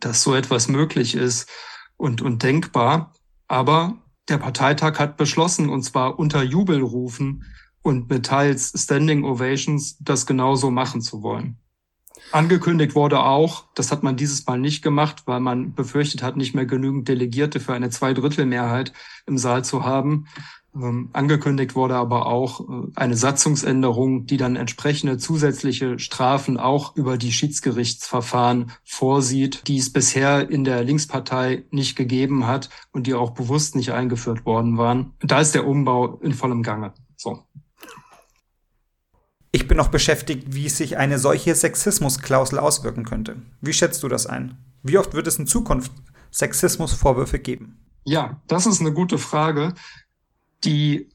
dass 0.00 0.22
so 0.22 0.34
etwas 0.34 0.68
möglich 0.68 1.14
ist 1.14 1.48
und, 1.96 2.22
und 2.22 2.42
denkbar. 2.42 3.12
Aber 3.48 3.96
der 4.28 4.38
Parteitag 4.38 4.98
hat 4.98 5.16
beschlossen, 5.16 5.68
und 5.68 5.82
zwar 5.82 6.18
unter 6.18 6.42
Jubelrufen 6.42 7.44
und 7.82 8.08
mit 8.08 8.26
teils 8.26 8.72
Standing 8.74 9.24
Ovations, 9.24 9.98
das 10.00 10.26
genauso 10.26 10.70
machen 10.70 11.02
zu 11.02 11.22
wollen. 11.22 11.58
Angekündigt 12.32 12.94
wurde 12.94 13.20
auch, 13.20 13.66
das 13.74 13.92
hat 13.92 14.02
man 14.02 14.16
dieses 14.16 14.46
Mal 14.46 14.58
nicht 14.58 14.82
gemacht, 14.82 15.22
weil 15.26 15.40
man 15.40 15.74
befürchtet 15.74 16.22
hat, 16.22 16.36
nicht 16.36 16.54
mehr 16.54 16.66
genügend 16.66 17.06
Delegierte 17.06 17.60
für 17.60 17.74
eine 17.74 17.90
Zweidrittelmehrheit 17.90 18.92
im 19.26 19.36
Saal 19.36 19.64
zu 19.64 19.84
haben. 19.84 20.26
Ähm, 20.74 21.10
angekündigt 21.12 21.76
wurde 21.76 21.94
aber 21.94 22.26
auch 22.26 22.60
äh, 22.60 22.90
eine 22.96 23.16
Satzungsänderung, 23.16 24.26
die 24.26 24.36
dann 24.36 24.56
entsprechende 24.56 25.18
zusätzliche 25.18 25.98
Strafen 25.98 26.56
auch 26.58 26.96
über 26.96 27.16
die 27.16 27.32
Schiedsgerichtsverfahren 27.32 28.72
vorsieht, 28.82 29.68
die 29.68 29.78
es 29.78 29.92
bisher 29.92 30.50
in 30.50 30.64
der 30.64 30.82
Linkspartei 30.82 31.64
nicht 31.70 31.96
gegeben 31.96 32.46
hat 32.46 32.70
und 32.92 33.06
die 33.06 33.14
auch 33.14 33.30
bewusst 33.30 33.76
nicht 33.76 33.92
eingeführt 33.92 34.44
worden 34.46 34.76
waren. 34.76 35.12
Da 35.20 35.40
ist 35.40 35.54
der 35.54 35.66
Umbau 35.66 36.18
in 36.22 36.34
vollem 36.34 36.62
Gange. 36.62 36.92
So. 37.16 37.44
Ich 39.52 39.68
bin 39.68 39.76
noch 39.76 39.88
beschäftigt, 39.88 40.54
wie 40.54 40.68
sich 40.68 40.96
eine 40.96 41.20
solche 41.20 41.54
Sexismusklausel 41.54 42.58
auswirken 42.58 43.04
könnte. 43.04 43.36
Wie 43.60 43.72
schätzt 43.72 44.02
du 44.02 44.08
das 44.08 44.26
ein? 44.26 44.58
Wie 44.82 44.98
oft 44.98 45.14
wird 45.14 45.28
es 45.28 45.38
in 45.38 45.46
Zukunft 45.46 45.92
Sexismusvorwürfe 46.32 47.38
geben? 47.38 47.78
Ja, 48.02 48.42
das 48.48 48.66
ist 48.66 48.80
eine 48.80 48.92
gute 48.92 49.16
Frage. 49.16 49.74
Die 50.64 51.08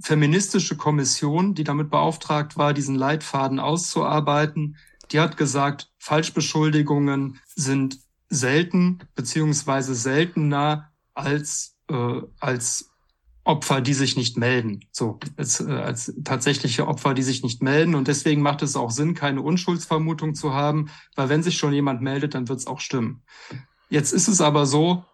feministische 0.00 0.76
Kommission, 0.76 1.54
die 1.54 1.64
damit 1.64 1.90
beauftragt 1.90 2.56
war, 2.56 2.72
diesen 2.72 2.94
Leitfaden 2.94 3.58
auszuarbeiten, 3.58 4.76
die 5.10 5.20
hat 5.20 5.36
gesagt, 5.36 5.90
Falschbeschuldigungen 5.98 7.40
sind 7.54 7.98
selten 8.28 9.00
beziehungsweise 9.14 9.94
seltener 9.94 10.92
als, 11.14 11.76
äh, 11.88 12.20
als 12.40 12.90
Opfer, 13.44 13.80
die 13.80 13.94
sich 13.94 14.16
nicht 14.16 14.36
melden, 14.36 14.80
so 14.92 15.18
als, 15.38 15.60
äh, 15.60 15.72
als 15.72 16.12
tatsächliche 16.22 16.86
Opfer, 16.86 17.14
die 17.14 17.22
sich 17.22 17.42
nicht 17.42 17.62
melden. 17.62 17.94
Und 17.94 18.06
deswegen 18.06 18.42
macht 18.42 18.60
es 18.60 18.76
auch 18.76 18.90
Sinn, 18.90 19.14
keine 19.14 19.40
Unschuldsvermutung 19.40 20.34
zu 20.34 20.52
haben, 20.52 20.90
weil 21.16 21.30
wenn 21.30 21.42
sich 21.42 21.56
schon 21.56 21.72
jemand 21.72 22.02
meldet, 22.02 22.34
dann 22.34 22.48
wird 22.48 22.58
es 22.58 22.66
auch 22.66 22.80
stimmen. 22.80 23.22
Jetzt 23.88 24.12
ist 24.12 24.28
es 24.28 24.42
aber 24.42 24.66
so, 24.66 25.04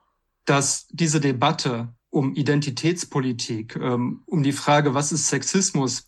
dass 0.46 0.88
diese 0.90 1.20
Debatte 1.20 1.94
um 2.14 2.32
Identitätspolitik, 2.34 3.74
ähm, 3.74 4.22
um 4.26 4.44
die 4.44 4.52
Frage, 4.52 4.94
was 4.94 5.10
ist 5.10 5.26
Sexismus, 5.26 6.06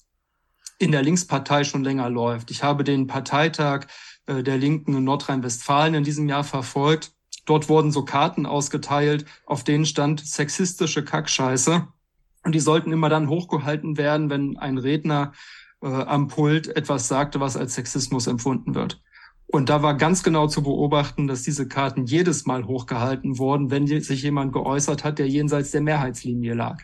in 0.78 0.92
der 0.92 1.02
Linkspartei 1.02 1.64
schon 1.64 1.82
länger 1.82 2.08
läuft. 2.08 2.52
Ich 2.52 2.62
habe 2.62 2.84
den 2.84 3.08
Parteitag 3.08 3.86
äh, 4.26 4.44
der 4.44 4.56
Linken 4.56 4.94
in 4.94 5.02
Nordrhein-Westfalen 5.02 5.94
in 5.94 6.04
diesem 6.04 6.28
Jahr 6.28 6.44
verfolgt. 6.44 7.12
Dort 7.44 7.68
wurden 7.68 7.90
so 7.90 8.04
Karten 8.04 8.46
ausgeteilt, 8.46 9.24
auf 9.46 9.64
denen 9.64 9.84
stand 9.84 10.24
sexistische 10.24 11.04
Kackscheiße. 11.04 11.88
Und 12.44 12.54
die 12.54 12.60
sollten 12.60 12.92
immer 12.92 13.08
dann 13.08 13.28
hochgehalten 13.28 13.96
werden, 13.96 14.30
wenn 14.30 14.56
ein 14.58 14.78
Redner 14.78 15.32
äh, 15.82 15.88
am 15.88 16.28
Pult 16.28 16.68
etwas 16.68 17.08
sagte, 17.08 17.40
was 17.40 17.56
als 17.56 17.74
Sexismus 17.74 18.28
empfunden 18.28 18.76
wird. 18.76 19.02
Und 19.48 19.68
da 19.68 19.82
war 19.82 19.94
ganz 19.96 20.22
genau 20.22 20.48
zu 20.48 20.62
beobachten, 20.62 21.26
dass 21.28 21.42
diese 21.42 21.68
Karten 21.68 22.06
jedes 22.06 22.46
Mal 22.46 22.66
hochgehalten 22.66 23.38
wurden, 23.38 23.70
wenn 23.70 23.86
sich 23.86 24.22
jemand 24.22 24.52
geäußert 24.52 25.04
hat, 25.04 25.18
der 25.18 25.28
jenseits 25.28 25.70
der 25.70 25.82
Mehrheitslinie 25.82 26.54
lag. 26.54 26.82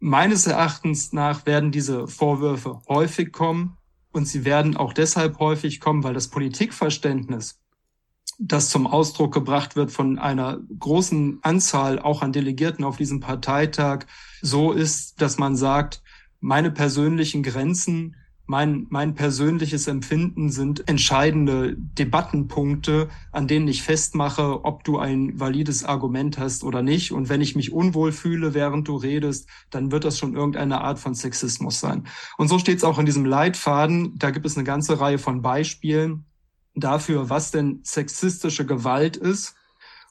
Meines 0.00 0.46
Erachtens 0.48 1.12
nach 1.12 1.46
werden 1.46 1.70
diese 1.70 2.08
Vorwürfe 2.08 2.82
häufig 2.88 3.32
kommen 3.32 3.76
und 4.10 4.26
sie 4.26 4.44
werden 4.44 4.76
auch 4.76 4.92
deshalb 4.92 5.38
häufig 5.38 5.80
kommen, 5.80 6.02
weil 6.02 6.14
das 6.14 6.28
Politikverständnis 6.28 7.62
das 8.38 8.70
zum 8.70 8.86
Ausdruck 8.86 9.32
gebracht 9.32 9.76
wird 9.76 9.90
von 9.90 10.18
einer 10.18 10.60
großen 10.78 11.38
Anzahl 11.42 11.98
auch 11.98 12.22
an 12.22 12.32
Delegierten 12.32 12.84
auf 12.84 12.96
diesem 12.96 13.20
Parteitag, 13.20 14.06
so 14.40 14.72
ist, 14.72 15.20
dass 15.20 15.38
man 15.38 15.54
sagt, 15.54 16.02
meine 16.40 16.70
persönlichen 16.70 17.42
Grenzen, 17.42 18.16
mein, 18.46 18.86
mein 18.90 19.14
persönliches 19.14 19.86
Empfinden 19.86 20.50
sind 20.50 20.88
entscheidende 20.88 21.76
Debattenpunkte, 21.76 23.08
an 23.30 23.46
denen 23.46 23.68
ich 23.68 23.82
festmache, 23.82 24.64
ob 24.64 24.84
du 24.84 24.98
ein 24.98 25.38
valides 25.38 25.84
Argument 25.84 26.38
hast 26.38 26.64
oder 26.64 26.82
nicht. 26.82 27.12
Und 27.12 27.28
wenn 27.28 27.40
ich 27.40 27.54
mich 27.54 27.72
unwohl 27.72 28.12
fühle, 28.12 28.52
während 28.52 28.88
du 28.88 28.96
redest, 28.96 29.48
dann 29.70 29.92
wird 29.92 30.04
das 30.04 30.18
schon 30.18 30.34
irgendeine 30.34 30.80
Art 30.80 30.98
von 30.98 31.14
Sexismus 31.14 31.80
sein. 31.80 32.06
Und 32.36 32.48
so 32.48 32.58
steht 32.58 32.78
es 32.78 32.84
auch 32.84 32.98
in 32.98 33.06
diesem 33.06 33.24
Leitfaden. 33.24 34.18
Da 34.18 34.30
gibt 34.30 34.46
es 34.46 34.56
eine 34.56 34.64
ganze 34.64 35.00
Reihe 35.00 35.18
von 35.18 35.40
Beispielen 35.40 36.24
dafür, 36.74 37.30
was 37.30 37.50
denn 37.50 37.80
sexistische 37.84 38.66
Gewalt 38.66 39.16
ist. 39.16 39.54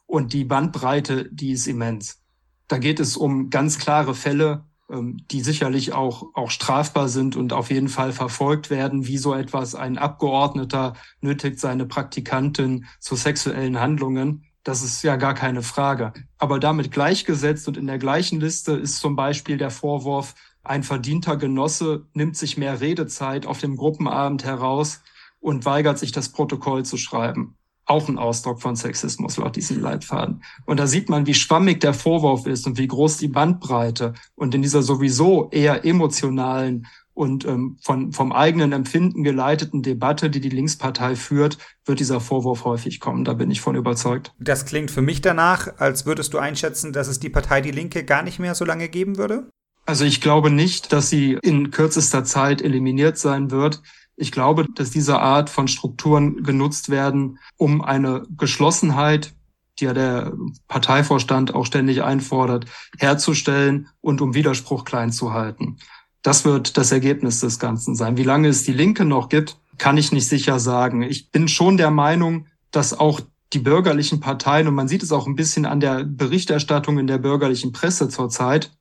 Und 0.05 0.33
die 0.33 0.45
Bandbreite, 0.45 1.29
die 1.31 1.51
ist 1.51 1.67
immens. 1.67 2.21
Da 2.67 2.77
geht 2.77 2.99
es 2.99 3.17
um 3.17 3.49
ganz 3.49 3.79
klare 3.79 4.15
Fälle, 4.15 4.65
die 4.93 5.41
sicherlich 5.41 5.93
auch, 5.93 6.33
auch 6.33 6.51
strafbar 6.51 7.07
sind 7.07 7.35
und 7.35 7.53
auf 7.53 7.69
jeden 7.69 7.87
Fall 7.87 8.11
verfolgt 8.11 8.69
werden, 8.69 9.07
wie 9.07 9.17
so 9.17 9.33
etwas 9.33 9.73
ein 9.73 9.97
Abgeordneter 9.97 10.93
nötigt 11.21 11.59
seine 11.59 11.85
Praktikantin 11.85 12.85
zu 12.99 13.15
sexuellen 13.15 13.79
Handlungen. 13.79 14.45
Das 14.63 14.83
ist 14.83 15.01
ja 15.03 15.15
gar 15.15 15.33
keine 15.33 15.63
Frage. 15.63 16.13
Aber 16.37 16.59
damit 16.59 16.91
gleichgesetzt 16.91 17.67
und 17.67 17.77
in 17.77 17.87
der 17.87 17.99
gleichen 17.99 18.39
Liste 18.39 18.73
ist 18.73 18.99
zum 18.99 19.15
Beispiel 19.15 19.57
der 19.57 19.71
Vorwurf, 19.71 20.35
ein 20.63 20.83
verdienter 20.83 21.37
Genosse 21.37 22.05
nimmt 22.13 22.37
sich 22.37 22.57
mehr 22.57 22.81
Redezeit 22.81 23.45
auf 23.47 23.59
dem 23.59 23.77
Gruppenabend 23.77 24.43
heraus 24.43 25.01
und 25.39 25.65
weigert 25.65 25.97
sich, 25.97 26.11
das 26.11 26.29
Protokoll 26.29 26.85
zu 26.85 26.97
schreiben. 26.97 27.57
Auch 27.85 28.07
ein 28.07 28.17
Ausdruck 28.17 28.61
von 28.61 28.75
Sexismus 28.75 29.37
laut 29.37 29.55
diesem 29.55 29.81
Leitfaden. 29.81 30.43
Und 30.65 30.79
da 30.79 30.87
sieht 30.87 31.09
man, 31.09 31.25
wie 31.25 31.33
schwammig 31.33 31.81
der 31.81 31.93
Vorwurf 31.93 32.45
ist 32.45 32.67
und 32.67 32.77
wie 32.77 32.87
groß 32.87 33.17
die 33.17 33.27
Bandbreite. 33.27 34.13
Und 34.35 34.55
in 34.55 34.61
dieser 34.61 34.83
sowieso 34.83 35.49
eher 35.49 35.83
emotionalen 35.85 36.87
und 37.13 37.45
ähm, 37.45 37.77
von, 37.81 38.13
vom 38.13 38.31
eigenen 38.31 38.71
Empfinden 38.71 39.23
geleiteten 39.23 39.83
Debatte, 39.83 40.29
die 40.29 40.39
die 40.39 40.49
Linkspartei 40.49 41.15
führt, 41.15 41.57
wird 41.85 41.99
dieser 41.99 42.21
Vorwurf 42.21 42.63
häufig 42.63 42.99
kommen. 42.99 43.25
Da 43.25 43.33
bin 43.33 43.51
ich 43.51 43.61
von 43.61 43.75
überzeugt. 43.75 44.33
Das 44.39 44.65
klingt 44.65 44.91
für 44.91 45.01
mich 45.01 45.21
danach, 45.21 45.67
als 45.77 46.05
würdest 46.05 46.33
du 46.33 46.37
einschätzen, 46.37 46.93
dass 46.93 47.07
es 47.07 47.19
die 47.19 47.29
Partei 47.29 47.61
Die 47.61 47.71
Linke 47.71 48.05
gar 48.05 48.23
nicht 48.23 48.39
mehr 48.39 48.55
so 48.55 48.63
lange 48.65 48.87
geben 48.87 49.17
würde? 49.17 49.49
Also 49.85 50.05
ich 50.05 50.21
glaube 50.21 50.51
nicht, 50.51 50.93
dass 50.93 51.09
sie 51.09 51.37
in 51.41 51.71
kürzester 51.71 52.23
Zeit 52.23 52.61
eliminiert 52.61 53.17
sein 53.17 53.51
wird. 53.51 53.81
Ich 54.15 54.31
glaube, 54.31 54.67
dass 54.75 54.91
diese 54.91 55.19
Art 55.19 55.49
von 55.49 55.67
Strukturen 55.67 56.43
genutzt 56.43 56.89
werden, 56.89 57.39
um 57.57 57.81
eine 57.81 58.23
Geschlossenheit, 58.37 59.33
die 59.79 59.85
ja 59.85 59.93
der 59.93 60.33
Parteivorstand 60.67 61.55
auch 61.55 61.65
ständig 61.65 62.03
einfordert, 62.03 62.65
herzustellen 62.99 63.87
und 64.01 64.21
um 64.21 64.33
Widerspruch 64.33 64.85
klein 64.85 65.11
zu 65.11 65.33
halten. 65.33 65.77
Das 66.21 66.45
wird 66.45 66.77
das 66.77 66.91
Ergebnis 66.91 67.39
des 67.39 67.57
Ganzen 67.57 67.95
sein. 67.95 68.17
Wie 68.17 68.23
lange 68.23 68.47
es 68.47 68.63
die 68.63 68.73
Linke 68.73 69.05
noch 69.05 69.29
gibt, 69.29 69.57
kann 69.77 69.97
ich 69.97 70.11
nicht 70.11 70.27
sicher 70.27 70.59
sagen. 70.59 71.01
Ich 71.01 71.31
bin 71.31 71.47
schon 71.47 71.77
der 71.77 71.89
Meinung, 71.89 72.45
dass 72.69 72.97
auch 72.97 73.21
die 73.53 73.59
bürgerlichen 73.59 74.19
Parteien, 74.19 74.67
und 74.67 74.75
man 74.75 74.87
sieht 74.87 75.03
es 75.03 75.11
auch 75.11 75.27
ein 75.27 75.35
bisschen 75.35 75.65
an 75.65 75.79
der 75.79 76.03
Berichterstattung 76.03 76.99
in 76.99 77.07
der 77.07 77.17
bürgerlichen 77.17 77.71
Presse 77.71 78.07
zurzeit, 78.07 78.71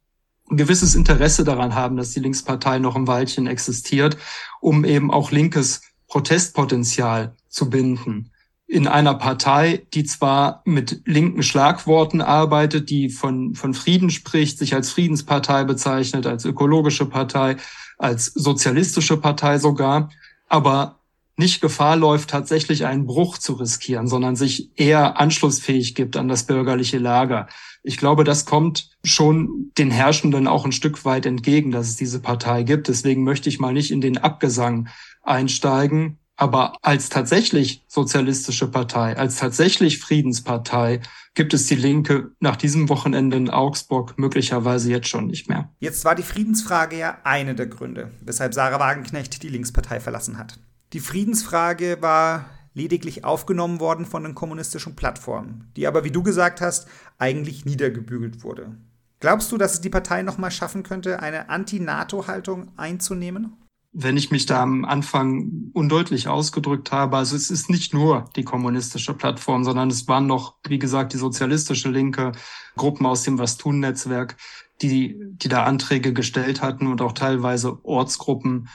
ein 0.51 0.57
gewisses 0.57 0.95
Interesse 0.95 1.45
daran 1.45 1.75
haben, 1.75 1.97
dass 1.97 2.11
die 2.11 2.21
Linkspartei 2.21 2.79
noch 2.79 2.97
ein 2.97 3.07
Weilchen 3.07 3.47
existiert, 3.47 4.17
um 4.61 4.85
eben 4.85 5.11
auch 5.11 5.31
linkes 5.31 5.83
Protestpotenzial 6.09 7.37
zu 7.49 7.71
binden. 7.71 8.33
In 8.67 8.87
einer 8.87 9.15
Partei, 9.15 9.87
die 9.95 10.05
zwar 10.05 10.63
mit 10.65 11.03
linken 11.05 11.43
Schlagworten 11.43 12.21
arbeitet, 12.21 12.91
die 12.91 13.11
von, 13.11 13.55
von 13.55 13.75
Frieden 13.75 14.11
spricht, 14.11 14.59
sich 14.59 14.75
als 14.75 14.91
Friedenspartei 14.91 15.65
bezeichnet, 15.65 16.27
als 16.27 16.45
ökologische 16.45 17.07
Partei, 17.07 17.57
als 17.99 18.27
sozialistische 18.27 19.17
Partei 19.17 19.59
sogar, 19.59 20.11
aber 20.49 21.01
nicht 21.37 21.61
Gefahr 21.61 21.97
läuft, 21.97 22.31
tatsächlich 22.31 22.87
einen 22.87 23.07
Bruch 23.07 23.39
zu 23.39 23.55
riskieren, 23.55 24.07
sondern 24.07 24.37
sich 24.37 24.71
eher 24.79 25.19
anschlussfähig 25.19 25.95
gibt 25.95 26.17
an 26.17 26.29
das 26.29 26.45
bürgerliche 26.45 26.99
Lager. 26.99 27.49
Ich 27.83 27.97
glaube, 27.97 28.25
das 28.25 28.45
kommt 28.45 28.91
schon 29.05 29.71
den 29.79 29.91
Herrschenden 29.91 30.47
auch 30.47 30.65
ein 30.65 30.73
Stück 30.73 31.05
weit 31.05 31.27
entgegen, 31.27 31.71
dass 31.71 31.89
es 31.89 31.97
diese 31.97 32.21
Partei 32.21 32.63
gibt. 32.63 32.89
Deswegen 32.89 33.25
möchte 33.25 33.49
ich 33.49 33.59
mal 33.59 33.73
nicht 33.73 33.91
in 33.91 34.01
den 34.01 34.19
Abgesang 34.19 34.89
einsteigen. 35.23 36.19
Aber 36.37 36.73
als 36.81 37.11
tatsächlich 37.11 37.85
sozialistische 37.87 38.71
Partei, 38.71 39.15
als 39.15 39.37
tatsächlich 39.37 39.99
Friedenspartei 39.99 41.01
gibt 41.35 41.53
es 41.53 41.67
die 41.67 41.75
Linke 41.75 42.31
nach 42.41 42.57
diesem 42.57 42.89
Wochenende 42.89 43.37
in 43.37 43.51
Augsburg 43.51 44.19
möglicherweise 44.19 44.91
jetzt 44.91 45.09
schon 45.09 45.27
nicht 45.27 45.51
mehr. 45.51 45.71
Jetzt 45.81 46.05
war 46.07 46.15
die 46.15 46.23
Friedensfrage 46.23 46.99
ja 46.99 47.19
eine 47.25 47.55
der 47.55 47.67
Gründe, 47.67 48.11
weshalb 48.23 48.55
Sarah 48.55 48.81
Wagenknecht 48.81 49.43
die 49.43 49.49
Linkspartei 49.49 50.01
verlassen 50.01 50.39
hat. 50.39 50.59
Die 50.95 51.01
Friedensfrage 51.01 51.99
war 52.01 52.47
lediglich 52.75 53.25
aufgenommen 53.25 53.81
worden 53.81 54.07
von 54.07 54.23
den 54.23 54.35
kommunistischen 54.35 54.97
Plattformen, 54.97 55.71
die 55.77 55.87
aber, 55.87 56.05
wie 56.05 56.11
du 56.11 56.23
gesagt 56.23 56.61
hast, 56.61 56.89
eigentlich 57.19 57.65
niedergebügelt 57.65 58.43
wurde. 58.43 58.77
Glaubst 59.19 59.53
du, 59.53 59.59
dass 59.59 59.75
es 59.75 59.81
die 59.81 59.91
Partei 59.91 60.23
nochmal 60.23 60.51
schaffen 60.51 60.83
könnte, 60.83 61.21
eine 61.21 61.49
Anti-NATO-Haltung 61.49 62.73
einzunehmen? 62.77 63.57
wenn 63.93 64.17
ich 64.17 64.31
mich 64.31 64.47
da 64.47 64.63
am 64.63 64.85
Anfang 64.85 65.71
undeutlich 65.73 66.29
ausgedrückt 66.29 66.93
habe. 66.93 67.17
Also 67.17 67.35
es 67.35 67.51
ist 67.51 67.71
nicht 67.71 67.93
nur 67.93 68.31
die 68.37 68.45
kommunistische 68.45 69.15
Plattform, 69.15 69.65
sondern 69.65 69.91
es 69.91 70.07
waren 70.07 70.27
noch, 70.27 70.57
wie 70.67 70.79
gesagt, 70.79 71.13
die 71.13 71.19
sozialistische 71.19 71.89
Linke, 71.89 72.33
Gruppen 72.77 73.07
aus 73.07 73.25
dem 73.25 73.39
Was 73.39 73.57
tun 73.57 73.81
Netzwerk, 73.81 74.37
die, 74.81 75.17
die 75.21 75.49
da 75.49 75.65
Anträge 75.65 76.13
gestellt 76.13 76.63
hatten 76.63 76.87
und 76.87 77.03
auch 77.03 77.13
teilweise 77.13 77.85
Ortsgruppen, 77.85 78.69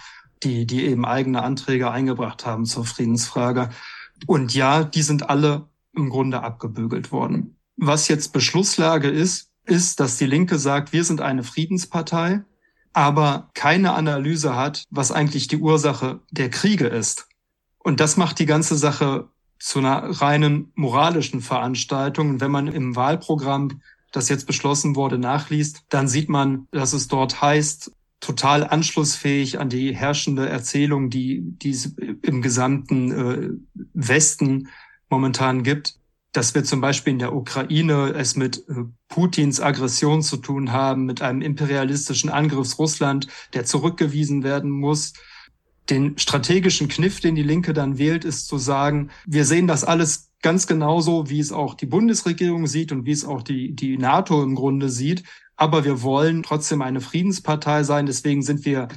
die, 0.45 0.65
die 0.65 0.85
eben 0.85 1.05
eigene 1.05 1.43
Anträge 1.43 1.91
eingebracht 1.91 2.45
haben 2.45 2.65
zur 2.65 2.85
Friedensfrage. 2.85 3.69
Und 4.27 4.53
ja, 4.53 4.83
die 4.83 5.01
sind 5.01 5.29
alle 5.29 5.67
im 5.93 6.09
Grunde 6.09 6.41
abgebügelt 6.41 7.11
worden. 7.11 7.57
Was 7.75 8.07
jetzt 8.07 8.31
Beschlusslage 8.31 9.09
ist, 9.09 9.49
ist, 9.65 9.99
dass 9.99 10.17
die 10.17 10.25
Linke 10.25 10.57
sagt, 10.59 10.93
wir 10.93 11.03
sind 11.03 11.19
eine 11.19 11.43
Friedenspartei 11.43 12.43
aber 12.95 13.49
keine 13.53 13.93
Analyse 13.93 14.55
hat, 14.55 14.85
was 14.89 15.11
eigentlich 15.11 15.49
die 15.49 15.57
Ursache 15.57 16.21
der 16.31 16.49
Kriege 16.49 16.87
ist. 16.87 17.27
Und 17.77 17.99
das 17.99 18.15
macht 18.15 18.39
die 18.39 18.45
ganze 18.45 18.77
Sache 18.77 19.27
zu 19.59 19.79
einer 19.79 20.21
reinen 20.21 20.71
moralischen 20.75 21.41
Veranstaltung. 21.41 22.39
Wenn 22.39 22.51
man 22.51 22.67
im 22.67 22.95
Wahlprogramm, 22.95 23.81
das 24.13 24.29
jetzt 24.29 24.47
beschlossen 24.47 24.95
wurde, 24.95 25.17
nachliest, 25.17 25.83
dann 25.89 26.07
sieht 26.07 26.29
man, 26.29 26.69
dass 26.71 26.93
es 26.93 27.09
dort 27.09 27.41
heißt, 27.41 27.91
total 28.19 28.63
anschlussfähig 28.63 29.59
an 29.59 29.69
die 29.69 29.95
herrschende 29.95 30.47
Erzählung, 30.49 31.09
die, 31.09 31.41
die 31.41 31.71
es 31.71 31.95
im 32.21 32.41
gesamten 32.41 33.11
äh, 33.11 33.49
Westen 33.93 34.69
momentan 35.09 35.63
gibt 35.63 35.99
dass 36.35 36.53
wir 36.53 36.63
zum 36.63 36.81
Beispiel 36.81 37.13
in 37.13 37.19
der 37.19 37.33
Ukraine 37.33 38.13
es 38.15 38.35
mit 38.35 38.57
äh, 38.67 38.83
Putins 39.07 39.61
Aggression 39.61 40.21
zu 40.21 40.37
tun 40.37 40.71
haben, 40.71 41.05
mit 41.05 41.21
einem 41.21 41.41
imperialistischen 41.41 42.29
Angriffs 42.29 42.77
Russland, 42.77 43.27
der 43.53 43.65
zurückgewiesen 43.65 44.43
werden 44.43 44.69
muss. 44.69 45.13
Den 45.89 46.17
strategischen 46.17 46.87
Kniff, 46.87 47.19
den 47.19 47.35
die 47.35 47.43
Linke 47.43 47.73
dann 47.73 47.97
wählt, 47.97 48.25
ist 48.25 48.47
zu 48.47 48.57
sagen, 48.57 49.11
wir 49.25 49.45
sehen 49.45 49.67
das 49.67 49.83
alles 49.83 50.31
ganz 50.41 50.67
genauso, 50.67 51.29
wie 51.29 51.39
es 51.39 51.51
auch 51.51 51.73
die 51.73 51.85
Bundesregierung 51.85 52.67
sieht 52.67 52.91
und 52.91 53.05
wie 53.05 53.11
es 53.11 53.23
auch 53.23 53.41
die, 53.41 53.73
die 53.73 53.97
NATO 53.97 54.43
im 54.43 54.55
Grunde 54.55 54.89
sieht. 54.89 55.23
Aber 55.55 55.83
wir 55.85 56.01
wollen 56.01 56.43
trotzdem 56.43 56.81
eine 56.81 57.01
Friedenspartei 57.01 57.83
sein. 57.83 58.05
Deswegen 58.05 58.41
sind 58.41 58.65
wir 58.65 58.87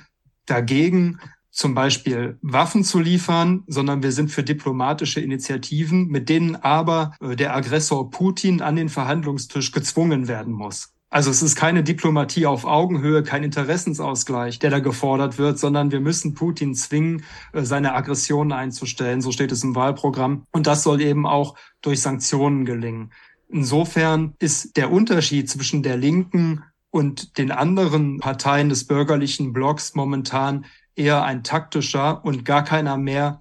dagegen, 0.47 1.19
zum 1.51 1.75
Beispiel 1.75 2.39
Waffen 2.41 2.85
zu 2.85 3.01
liefern, 3.01 3.65
sondern 3.67 4.03
wir 4.03 4.13
sind 4.13 4.31
für 4.31 4.45
diplomatische 4.45 5.21
Initiativen, 5.21 6.07
mit 6.07 6.29
denen 6.29 6.57
aber 6.57 7.15
äh, 7.21 7.35
der 7.35 7.55
Aggressor 7.57 8.11
Putin 8.11 8.63
an 8.63 8.77
den 8.77 8.89
Verhandlungstisch 8.89 9.73
gezwungen 9.73 10.29
werden 10.29 10.53
muss. 10.53 10.93
Also 11.11 11.31
es 11.31 11.43
ist 11.43 11.57
keine 11.57 11.83
Diplomatie 11.83 12.45
auf 12.45 12.67
Augenhöhe, 12.67 13.23
kein 13.23 13.43
Interessensausgleich, 13.43 14.59
der 14.59 14.71
da 14.71 14.79
gefordert 14.79 15.39
wird, 15.39 15.59
sondern 15.59 15.91
wir 15.91 16.01
müssen 16.01 16.35
Putin 16.35 16.75
zwingen, 16.75 17.25
äh, 17.53 17.63
seine 17.63 17.95
Aggression 17.95 18.53
einzustellen. 18.53 19.23
So 19.23 19.33
steht 19.33 19.51
es 19.51 19.65
im 19.65 19.75
Wahlprogramm. 19.75 20.45
Und 20.53 20.67
das 20.67 20.83
soll 20.83 21.01
eben 21.01 21.27
auch 21.27 21.57
durch 21.81 22.03
Sanktionen 22.03 22.67
gelingen. 22.67 23.11
Insofern 23.49 24.35
ist 24.39 24.77
der 24.77 24.91
Unterschied 24.93 25.49
zwischen 25.49 25.83
der 25.83 25.97
Linken 25.97 26.65
und 26.91 27.39
den 27.39 27.51
anderen 27.51 28.19
Parteien 28.19 28.69
des 28.69 28.87
bürgerlichen 28.87 29.53
Blocks 29.53 29.95
momentan 29.95 30.67
eher 30.95 31.23
ein 31.25 31.45
taktischer 31.45 32.25
und 32.25 32.45
gar 32.45 32.65
keiner 32.65 32.99
mehr, 32.99 33.41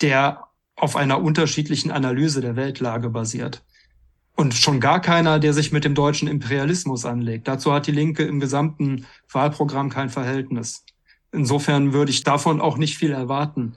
der 0.00 0.48
auf 0.74 0.96
einer 0.96 1.22
unterschiedlichen 1.22 1.90
Analyse 1.90 2.40
der 2.40 2.56
Weltlage 2.56 3.08
basiert. 3.10 3.62
Und 4.34 4.52
schon 4.54 4.80
gar 4.80 5.00
keiner, 5.00 5.38
der 5.38 5.54
sich 5.54 5.72
mit 5.72 5.84
dem 5.84 5.94
deutschen 5.94 6.28
Imperialismus 6.28 7.06
anlegt. 7.06 7.48
Dazu 7.48 7.72
hat 7.72 7.86
die 7.86 7.92
Linke 7.92 8.24
im 8.24 8.40
gesamten 8.40 9.06
Wahlprogramm 9.32 9.88
kein 9.88 10.10
Verhältnis. 10.10 10.84
Insofern 11.32 11.92
würde 11.92 12.10
ich 12.10 12.22
davon 12.22 12.60
auch 12.60 12.76
nicht 12.76 12.98
viel 12.98 13.12
erwarten. 13.12 13.76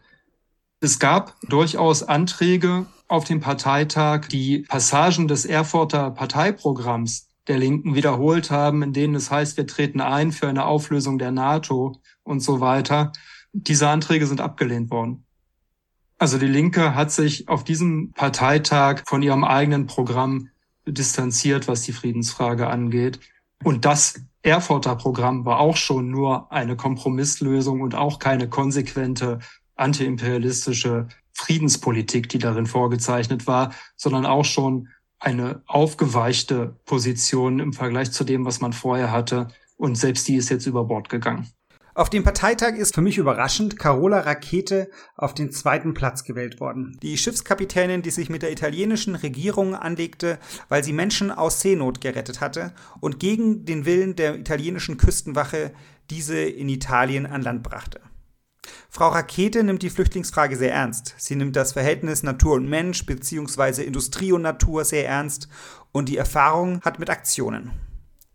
Es 0.81 0.99
gab 0.99 1.39
durchaus 1.41 2.03
Anträge 2.03 2.85
auf 3.09 3.25
dem 3.25 3.41
Parteitag, 3.41 4.27
die 4.27 4.59
Passagen 4.59 5.27
des 5.27 5.45
Erfurter 5.45 6.11
Parteiprogramms 6.11 7.27
der 7.47 7.57
Linken 7.57 7.95
wiederholt 7.95 8.51
haben, 8.51 8.83
in 8.83 8.93
denen 8.93 9.15
es 9.15 9.31
heißt, 9.31 9.57
wir 9.57 9.65
treten 9.65 9.99
ein 9.99 10.31
für 10.31 10.47
eine 10.47 10.65
Auflösung 10.65 11.17
der 11.17 11.31
NATO 11.31 11.99
und 12.23 12.41
so 12.41 12.61
weiter. 12.61 13.11
Diese 13.51 13.89
Anträge 13.89 14.27
sind 14.27 14.39
abgelehnt 14.39 14.91
worden. 14.91 15.25
Also 16.19 16.37
die 16.37 16.47
Linke 16.47 16.93
hat 16.93 17.11
sich 17.11 17.47
auf 17.47 17.63
diesem 17.63 18.11
Parteitag 18.11 19.01
von 19.07 19.23
ihrem 19.23 19.43
eigenen 19.43 19.87
Programm 19.87 20.49
distanziert, 20.85 21.67
was 21.67 21.81
die 21.81 21.93
Friedensfrage 21.93 22.67
angeht. 22.67 23.19
Und 23.63 23.85
das 23.85 24.21
Erfurter 24.43 24.95
Programm 24.95 25.45
war 25.45 25.59
auch 25.59 25.77
schon 25.77 26.11
nur 26.11 26.51
eine 26.51 26.75
Kompromisslösung 26.75 27.81
und 27.81 27.95
auch 27.95 28.19
keine 28.19 28.47
konsequente 28.47 29.39
antiimperialistische 29.75 31.07
Friedenspolitik, 31.39 32.29
die 32.29 32.37
darin 32.37 32.65
vorgezeichnet 32.65 33.47
war, 33.47 33.73
sondern 33.95 34.25
auch 34.25 34.45
schon 34.45 34.89
eine 35.19 35.61
aufgeweichte 35.67 36.75
Position 36.85 37.59
im 37.59 37.73
Vergleich 37.73 38.11
zu 38.11 38.23
dem, 38.23 38.45
was 38.45 38.61
man 38.61 38.73
vorher 38.73 39.11
hatte. 39.11 39.47
Und 39.77 39.95
selbst 39.95 40.27
die 40.27 40.35
ist 40.35 40.49
jetzt 40.49 40.65
über 40.65 40.85
Bord 40.85 41.09
gegangen. 41.09 41.47
Auf 41.95 42.09
dem 42.09 42.23
Parteitag 42.23 42.75
ist 42.75 42.95
für 42.95 43.01
mich 43.01 43.17
überraschend 43.17 43.77
Carola 43.77 44.19
Rakete 44.19 44.89
auf 45.17 45.33
den 45.33 45.51
zweiten 45.51 45.93
Platz 45.93 46.23
gewählt 46.23 46.59
worden. 46.59 46.97
Die 47.01 47.17
Schiffskapitänin, 47.17 48.01
die 48.01 48.11
sich 48.11 48.29
mit 48.29 48.41
der 48.41 48.51
italienischen 48.51 49.15
Regierung 49.15 49.75
anlegte, 49.75 50.39
weil 50.69 50.83
sie 50.83 50.93
Menschen 50.93 51.31
aus 51.31 51.59
Seenot 51.59 51.99
gerettet 51.99 52.39
hatte 52.39 52.73
und 53.01 53.19
gegen 53.19 53.65
den 53.65 53.85
Willen 53.85 54.15
der 54.15 54.39
italienischen 54.39 54.97
Küstenwache 54.97 55.73
diese 56.09 56.39
in 56.39 56.69
Italien 56.69 57.25
an 57.25 57.41
Land 57.41 57.63
brachte. 57.63 57.99
Frau 58.89 59.09
Rakete 59.09 59.63
nimmt 59.63 59.83
die 59.83 59.89
Flüchtlingsfrage 59.89 60.57
sehr 60.57 60.73
ernst. 60.73 61.15
Sie 61.17 61.35
nimmt 61.35 61.55
das 61.55 61.73
Verhältnis 61.73 62.23
Natur 62.23 62.55
und 62.55 62.67
Mensch 62.67 63.05
bzw. 63.05 63.83
Industrie 63.83 64.31
und 64.31 64.41
Natur 64.41 64.85
sehr 64.85 65.07
ernst 65.07 65.47
und 65.91 66.09
die 66.09 66.17
Erfahrung 66.17 66.81
hat 66.81 66.99
mit 66.99 67.09
Aktionen. 67.09 67.71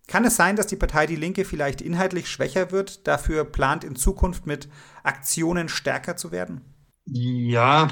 Kann 0.06 0.24
es 0.24 0.36
sein, 0.36 0.56
dass 0.56 0.66
die 0.66 0.76
Partei 0.76 1.06
Die 1.06 1.16
Linke 1.16 1.44
vielleicht 1.44 1.80
inhaltlich 1.80 2.28
schwächer 2.28 2.70
wird, 2.70 3.06
dafür 3.06 3.44
plant 3.44 3.84
in 3.84 3.96
Zukunft 3.96 4.46
mit 4.46 4.68
Aktionen 5.02 5.68
stärker 5.68 6.16
zu 6.16 6.30
werden? 6.30 6.60
Ja, 7.06 7.88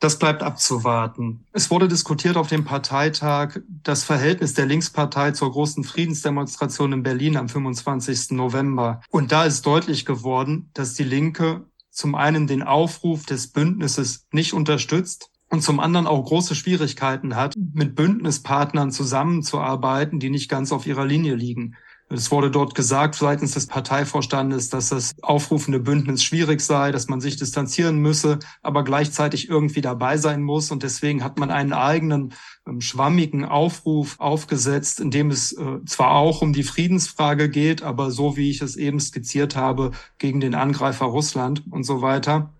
das 0.00 0.18
bleibt 0.18 0.42
abzuwarten. 0.42 1.46
Es 1.52 1.70
wurde 1.70 1.88
diskutiert 1.88 2.36
auf 2.36 2.48
dem 2.48 2.64
Parteitag 2.64 3.60
das 3.82 4.04
Verhältnis 4.04 4.54
der 4.54 4.66
Linkspartei 4.66 5.32
zur 5.32 5.50
großen 5.52 5.84
Friedensdemonstration 5.84 6.92
in 6.92 7.02
Berlin 7.02 7.36
am 7.36 7.48
25. 7.48 8.30
November. 8.30 9.00
Und 9.10 9.32
da 9.32 9.44
ist 9.44 9.64
deutlich 9.66 10.04
geworden, 10.04 10.70
dass 10.74 10.94
die 10.94 11.04
Linke 11.04 11.66
zum 11.90 12.14
einen 12.14 12.46
den 12.46 12.62
Aufruf 12.62 13.24
des 13.24 13.48
Bündnisses 13.48 14.26
nicht 14.32 14.52
unterstützt 14.52 15.30
und 15.48 15.62
zum 15.62 15.78
anderen 15.78 16.06
auch 16.06 16.24
große 16.24 16.54
Schwierigkeiten 16.54 17.36
hat, 17.36 17.54
mit 17.56 17.94
Bündnispartnern 17.94 18.90
zusammenzuarbeiten, 18.90 20.18
die 20.18 20.30
nicht 20.30 20.50
ganz 20.50 20.72
auf 20.72 20.86
ihrer 20.86 21.04
Linie 21.04 21.36
liegen. 21.36 21.76
Es 22.16 22.30
wurde 22.30 22.50
dort 22.50 22.74
gesagt 22.76 23.16
seitens 23.16 23.52
des 23.52 23.66
Parteivorstandes, 23.66 24.70
dass 24.70 24.90
das 24.90 25.14
aufrufende 25.22 25.80
Bündnis 25.80 26.22
schwierig 26.22 26.60
sei, 26.60 26.92
dass 26.92 27.08
man 27.08 27.20
sich 27.20 27.36
distanzieren 27.36 27.98
müsse, 27.98 28.38
aber 28.62 28.84
gleichzeitig 28.84 29.48
irgendwie 29.48 29.80
dabei 29.80 30.16
sein 30.16 30.42
muss. 30.42 30.70
Und 30.70 30.84
deswegen 30.84 31.24
hat 31.24 31.38
man 31.40 31.50
einen 31.50 31.72
eigenen 31.72 32.34
ähm, 32.68 32.80
schwammigen 32.80 33.44
Aufruf 33.44 34.20
aufgesetzt, 34.20 35.00
in 35.00 35.10
dem 35.10 35.30
es 35.30 35.52
äh, 35.52 35.84
zwar 35.86 36.12
auch 36.12 36.40
um 36.40 36.52
die 36.52 36.62
Friedensfrage 36.62 37.48
geht, 37.48 37.82
aber 37.82 38.12
so 38.12 38.36
wie 38.36 38.50
ich 38.50 38.62
es 38.62 38.76
eben 38.76 39.00
skizziert 39.00 39.56
habe, 39.56 39.90
gegen 40.18 40.40
den 40.40 40.54
Angreifer 40.54 41.06
Russland 41.06 41.64
und 41.70 41.82
so 41.82 42.00
weiter. 42.00 42.54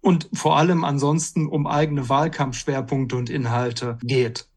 Und 0.00 0.30
vor 0.32 0.56
allem 0.56 0.84
ansonsten 0.84 1.46
um 1.46 1.66
eigene 1.66 2.08
Wahlkampfschwerpunkte 2.08 3.16
und 3.16 3.28
Inhalte 3.28 3.98
geht 4.02 4.48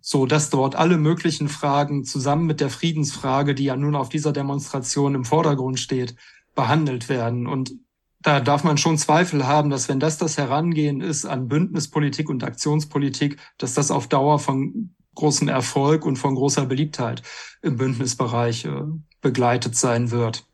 so 0.00 0.26
dass 0.26 0.50
dort 0.50 0.76
alle 0.76 0.98
möglichen 0.98 1.48
Fragen 1.48 2.04
zusammen 2.04 2.46
mit 2.46 2.60
der 2.60 2.70
Friedensfrage, 2.70 3.54
die 3.54 3.64
ja 3.64 3.76
nun 3.76 3.94
auf 3.94 4.08
dieser 4.08 4.32
Demonstration 4.32 5.14
im 5.14 5.24
Vordergrund 5.24 5.80
steht, 5.80 6.14
behandelt 6.54 7.08
werden. 7.08 7.46
Und 7.46 7.72
da 8.20 8.40
darf 8.40 8.64
man 8.64 8.78
schon 8.78 8.98
Zweifel 8.98 9.46
haben, 9.46 9.70
dass 9.70 9.88
wenn 9.88 10.00
das 10.00 10.18
das 10.18 10.38
Herangehen 10.38 11.00
ist 11.00 11.24
an 11.24 11.48
Bündnispolitik 11.48 12.28
und 12.28 12.42
Aktionspolitik, 12.42 13.38
dass 13.58 13.74
das 13.74 13.90
auf 13.90 14.08
Dauer 14.08 14.38
von 14.38 14.94
großem 15.14 15.48
Erfolg 15.48 16.04
und 16.04 16.16
von 16.16 16.34
großer 16.34 16.66
Beliebtheit 16.66 17.22
im 17.62 17.76
Bündnisbereich 17.76 18.64
äh, 18.64 18.82
begleitet 19.20 19.76
sein 19.76 20.10
wird. 20.10 20.46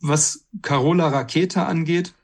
Was 0.00 0.46
Carola 0.62 1.08
Rakete 1.08 1.66
angeht, 1.66 2.14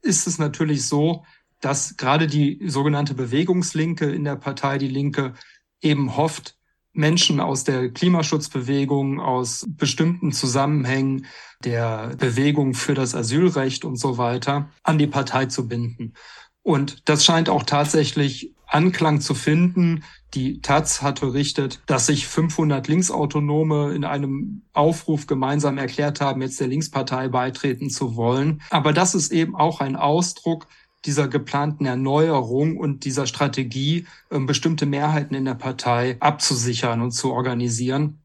ist 0.00 0.26
es 0.26 0.38
natürlich 0.38 0.86
so, 0.86 1.24
dass 1.60 1.96
gerade 1.96 2.26
die 2.26 2.60
sogenannte 2.66 3.14
Bewegungslinke 3.14 4.06
in 4.06 4.24
der 4.24 4.36
Partei 4.36 4.78
Die 4.78 4.88
Linke 4.88 5.34
eben 5.80 6.16
hofft, 6.16 6.56
Menschen 6.92 7.38
aus 7.38 7.64
der 7.64 7.90
Klimaschutzbewegung, 7.90 9.20
aus 9.20 9.66
bestimmten 9.68 10.32
Zusammenhängen 10.32 11.26
der 11.64 12.16
Bewegung 12.18 12.74
für 12.74 12.94
das 12.94 13.14
Asylrecht 13.14 13.84
und 13.84 13.96
so 13.96 14.18
weiter 14.18 14.70
an 14.82 14.98
die 14.98 15.06
Partei 15.06 15.46
zu 15.46 15.68
binden. 15.68 16.14
Und 16.62 17.08
das 17.08 17.24
scheint 17.24 17.48
auch 17.48 17.62
tatsächlich 17.62 18.54
Anklang 18.66 19.20
zu 19.20 19.34
finden. 19.34 20.04
Die 20.34 20.60
Taz 20.60 21.00
hat 21.00 21.20
berichtet, 21.20 21.80
dass 21.86 22.06
sich 22.06 22.26
500 22.26 22.86
Linksautonome 22.86 23.94
in 23.94 24.04
einem 24.04 24.62
Aufruf 24.74 25.26
gemeinsam 25.26 25.78
erklärt 25.78 26.20
haben, 26.20 26.42
jetzt 26.42 26.60
der 26.60 26.66
Linkspartei 26.66 27.28
beitreten 27.28 27.88
zu 27.88 28.16
wollen. 28.16 28.60
Aber 28.70 28.92
das 28.92 29.14
ist 29.14 29.32
eben 29.32 29.56
auch 29.56 29.80
ein 29.80 29.96
Ausdruck 29.96 30.66
dieser 31.04 31.28
geplanten 31.28 31.86
Erneuerung 31.86 32.76
und 32.76 33.04
dieser 33.04 33.26
Strategie, 33.26 34.06
ähm, 34.30 34.46
bestimmte 34.46 34.86
Mehrheiten 34.86 35.34
in 35.34 35.44
der 35.44 35.54
Partei 35.54 36.16
abzusichern 36.20 37.00
und 37.00 37.12
zu 37.12 37.32
organisieren. 37.32 38.20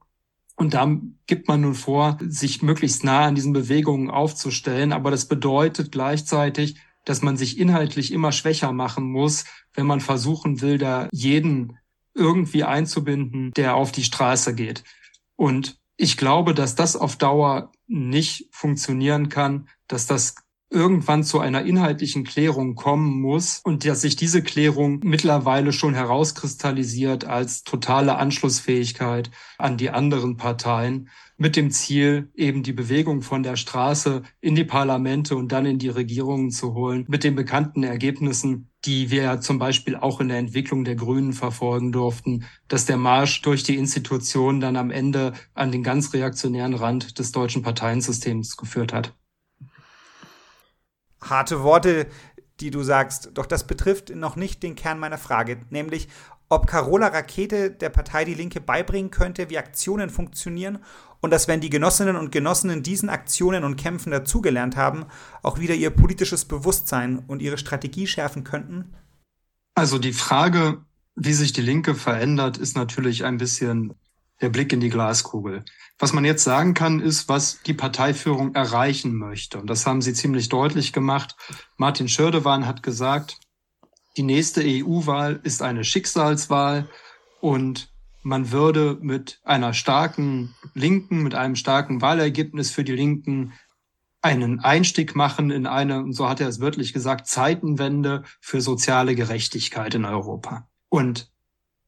Und 0.56 0.74
da 0.74 0.98
gibt 1.26 1.48
man 1.48 1.62
nun 1.62 1.76
vor, 1.76 2.18
sich 2.22 2.62
möglichst 2.62 3.04
nah 3.04 3.26
an 3.26 3.36
diesen 3.36 3.54
Bewegungen 3.54 4.10
aufzustellen. 4.10 4.92
Aber 4.92 5.12
das 5.12 5.28
bedeutet 5.28 5.92
gleichzeitig, 5.92 6.78
dass 7.06 7.22
man 7.22 7.38
sich 7.38 7.60
inhaltlich 7.60 8.12
immer 8.12 8.32
schwächer 8.32 8.72
machen 8.72 9.12
muss, 9.12 9.46
wenn 9.74 9.86
man 9.86 10.00
versuchen 10.00 10.62
will, 10.62 10.78
da 10.78 11.10
jeden 11.12 11.78
irgendwie 12.14 12.64
einzubinden, 12.64 13.52
der 13.54 13.76
auf 13.76 13.92
die 13.92 14.04
Straße 14.04 14.54
geht. 14.54 14.84
Und 15.36 15.80
ich 15.98 16.18
glaube, 16.18 16.54
dass 16.54 16.76
das 16.76 16.96
auf 16.96 17.18
Dauer 17.18 17.72
nicht 17.88 18.48
funktionieren 18.52 19.30
kann, 19.30 19.68
dass 19.88 20.08
das 20.08 20.36
irgendwann 20.74 21.24
zu 21.24 21.40
einer 21.40 21.64
inhaltlichen 21.64 22.24
Klärung 22.24 22.76
kommen 22.76 23.22
muss 23.22 23.62
und 23.64 23.86
dass 23.86 24.02
sich 24.02 24.16
diese 24.16 24.42
Klärung 24.42 25.00
mittlerweile 25.04 25.72
schon 25.72 25.94
herauskristallisiert 25.94 27.26
als 27.26 27.64
totale 27.64 28.18
Anschlussfähigkeit 28.18 29.30
an 29.58 29.78
die 29.78 29.92
anderen 29.92 30.36
Parteien 30.36 31.10
mit 31.38 31.56
dem 31.56 31.72
Ziel, 31.72 32.32
eben 32.36 32.64
die 32.64 32.74
Bewegung 32.74 33.22
von 33.22 33.44
der 33.44 33.56
Straße 33.56 34.24
in 34.40 34.56
die 34.56 34.64
Parlamente 34.64 35.36
und 35.36 35.52
dann 35.52 35.66
in 35.66 35.80
die 35.80 35.90
Regierungen 35.90 36.52
zu 36.52 36.74
holen, 36.74 37.06
mit 37.08 37.24
den 37.24 37.36
bekannten 37.36 37.84
Ergebnissen, 37.84 38.70
die 38.86 39.12
wir 39.12 39.42
zum 39.42 39.60
Beispiel 39.60 39.96
auch 39.96 40.20
in 40.20 40.30
der 40.30 40.38
Entwicklung 40.38 40.84
der 40.86 40.96
Grünen 40.96 41.34
verfolgen 41.34 41.92
durften, 41.92 42.46
dass 42.68 42.86
der 42.86 42.98
Marsch 42.98 43.42
durch 43.42 43.64
die 43.64 43.78
Institutionen 43.78 44.60
dann 44.60 44.76
am 44.76 44.92
Ende 44.92 45.34
an 45.54 45.72
den 45.72 45.84
ganz 45.84 46.14
reaktionären 46.14 46.76
Rand 46.76 47.20
des 47.20 47.32
deutschen 47.32 47.62
Parteiensystems 47.62 48.58
geführt 48.58 48.94
hat 48.94 49.14
harte 51.30 51.64
Worte, 51.64 52.08
die 52.60 52.72
du 52.72 52.84
sagst. 52.84 53.32
Doch 53.34 53.46
das 53.46 53.66
betrifft 53.66 54.16
noch 54.16 54.36
nicht 54.36 54.64
den 54.64 54.76
Kern 54.76 55.00
meiner 55.00 55.18
Frage, 55.18 55.60
nämlich 55.70 56.08
ob 56.50 56.68
Carola 56.68 57.08
Rakete 57.08 57.72
der 57.72 57.90
Partei 57.90 58.26
Die 58.26 58.36
Linke 58.36 58.62
beibringen 58.62 59.10
könnte, 59.10 59.50
wie 59.50 59.58
Aktionen 59.58 60.10
funktionieren 60.10 60.80
und 61.24 61.32
dass, 61.32 61.48
wenn 61.48 61.62
die 61.62 61.70
Genossinnen 61.70 62.18
und 62.18 62.32
Genossen 62.32 62.70
in 62.70 62.84
diesen 62.84 63.10
Aktionen 63.10 63.64
und 63.64 63.78
Kämpfen 63.78 64.12
dazugelernt 64.12 64.76
haben, 64.76 65.06
auch 65.42 65.58
wieder 65.58 65.74
ihr 65.74 65.90
politisches 65.90 66.46
Bewusstsein 66.46 67.20
und 67.28 67.42
ihre 67.42 67.58
Strategie 67.58 68.08
schärfen 68.08 68.44
könnten? 68.44 68.94
Also 69.74 70.00
die 70.00 70.14
Frage, 70.14 70.84
wie 71.16 71.34
sich 71.34 71.54
die 71.54 71.62
Linke 71.62 71.96
verändert, 71.96 72.58
ist 72.58 72.76
natürlich 72.76 73.24
ein 73.24 73.38
bisschen 73.38 73.94
der 74.42 74.50
Blick 74.50 74.74
in 74.74 74.80
die 74.80 74.90
Glaskugel. 74.90 75.64
Was 76.00 76.14
man 76.14 76.26
jetzt 76.26 76.44
sagen 76.44 76.74
kann, 76.74 77.00
ist, 77.00 77.30
was 77.30 77.62
die 77.64 77.74
Parteiführung 77.74 78.56
erreichen 78.56 79.16
möchte. 79.16 79.60
Und 79.60 79.70
das 79.70 79.86
haben 79.86 80.02
sie 80.02 80.14
ziemlich 80.14 80.50
deutlich 80.50 80.92
gemacht. 80.92 81.36
Martin 81.78 82.10
Schördewan 82.10 82.66
hat 82.68 82.84
gesagt, 82.84 83.38
die 84.18 84.24
nächste 84.24 84.62
EU-Wahl 84.64 85.40
ist 85.44 85.62
eine 85.62 85.84
Schicksalswahl 85.84 86.90
und 87.42 87.92
man 88.22 88.52
würde 88.52 88.98
mit 89.02 89.40
einer 89.44 89.74
starken 89.74 90.56
Linken, 90.74 91.24
mit 91.24 91.36
einem 91.36 91.56
starken 91.56 92.02
Wahlergebnis 92.02 92.72
für 92.72 92.84
die 92.84 92.96
Linken 92.96 93.54
einen 94.22 94.62
Einstieg 94.62 95.16
machen 95.16 95.52
in 95.52 95.68
eine, 95.68 96.06
so 96.14 96.30
hat 96.30 96.40
er 96.40 96.48
es 96.48 96.62
wörtlich 96.62 96.94
gesagt, 96.94 97.28
Zeitenwende 97.28 98.24
für 98.40 98.62
soziale 98.62 99.16
Gerechtigkeit 99.16 99.94
in 99.96 100.06
Europa. 100.06 100.68
Und 100.88 101.33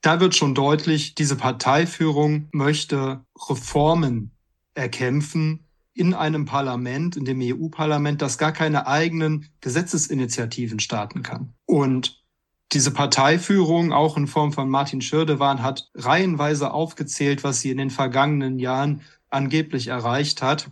da 0.05 0.19
wird 0.19 0.35
schon 0.35 0.53
deutlich, 0.53 1.15
diese 1.15 1.35
Parteiführung 1.35 2.47
möchte 2.51 3.25
Reformen 3.49 4.31
erkämpfen 4.75 5.65
in 5.95 6.13
einem 6.13 6.45
Parlament, 6.45 7.15
in 7.15 7.25
dem 7.25 7.39
EU-Parlament, 7.41 8.21
das 8.21 8.37
gar 8.37 8.51
keine 8.51 8.85
eigenen 8.85 9.49
Gesetzesinitiativen 9.61 10.79
starten 10.79 11.23
kann. 11.23 11.53
Und 11.65 12.23
diese 12.71 12.91
Parteiführung, 12.91 13.93
auch 13.93 14.15
in 14.17 14.27
Form 14.27 14.51
von 14.51 14.69
Martin 14.69 15.01
Schirdewan, 15.01 15.63
hat 15.63 15.89
reihenweise 15.95 16.71
aufgezählt, 16.71 17.43
was 17.43 17.61
sie 17.61 17.71
in 17.71 17.77
den 17.77 17.89
vergangenen 17.89 18.59
Jahren 18.59 19.01
angeblich 19.29 19.87
erreicht 19.87 20.43
hat. 20.43 20.69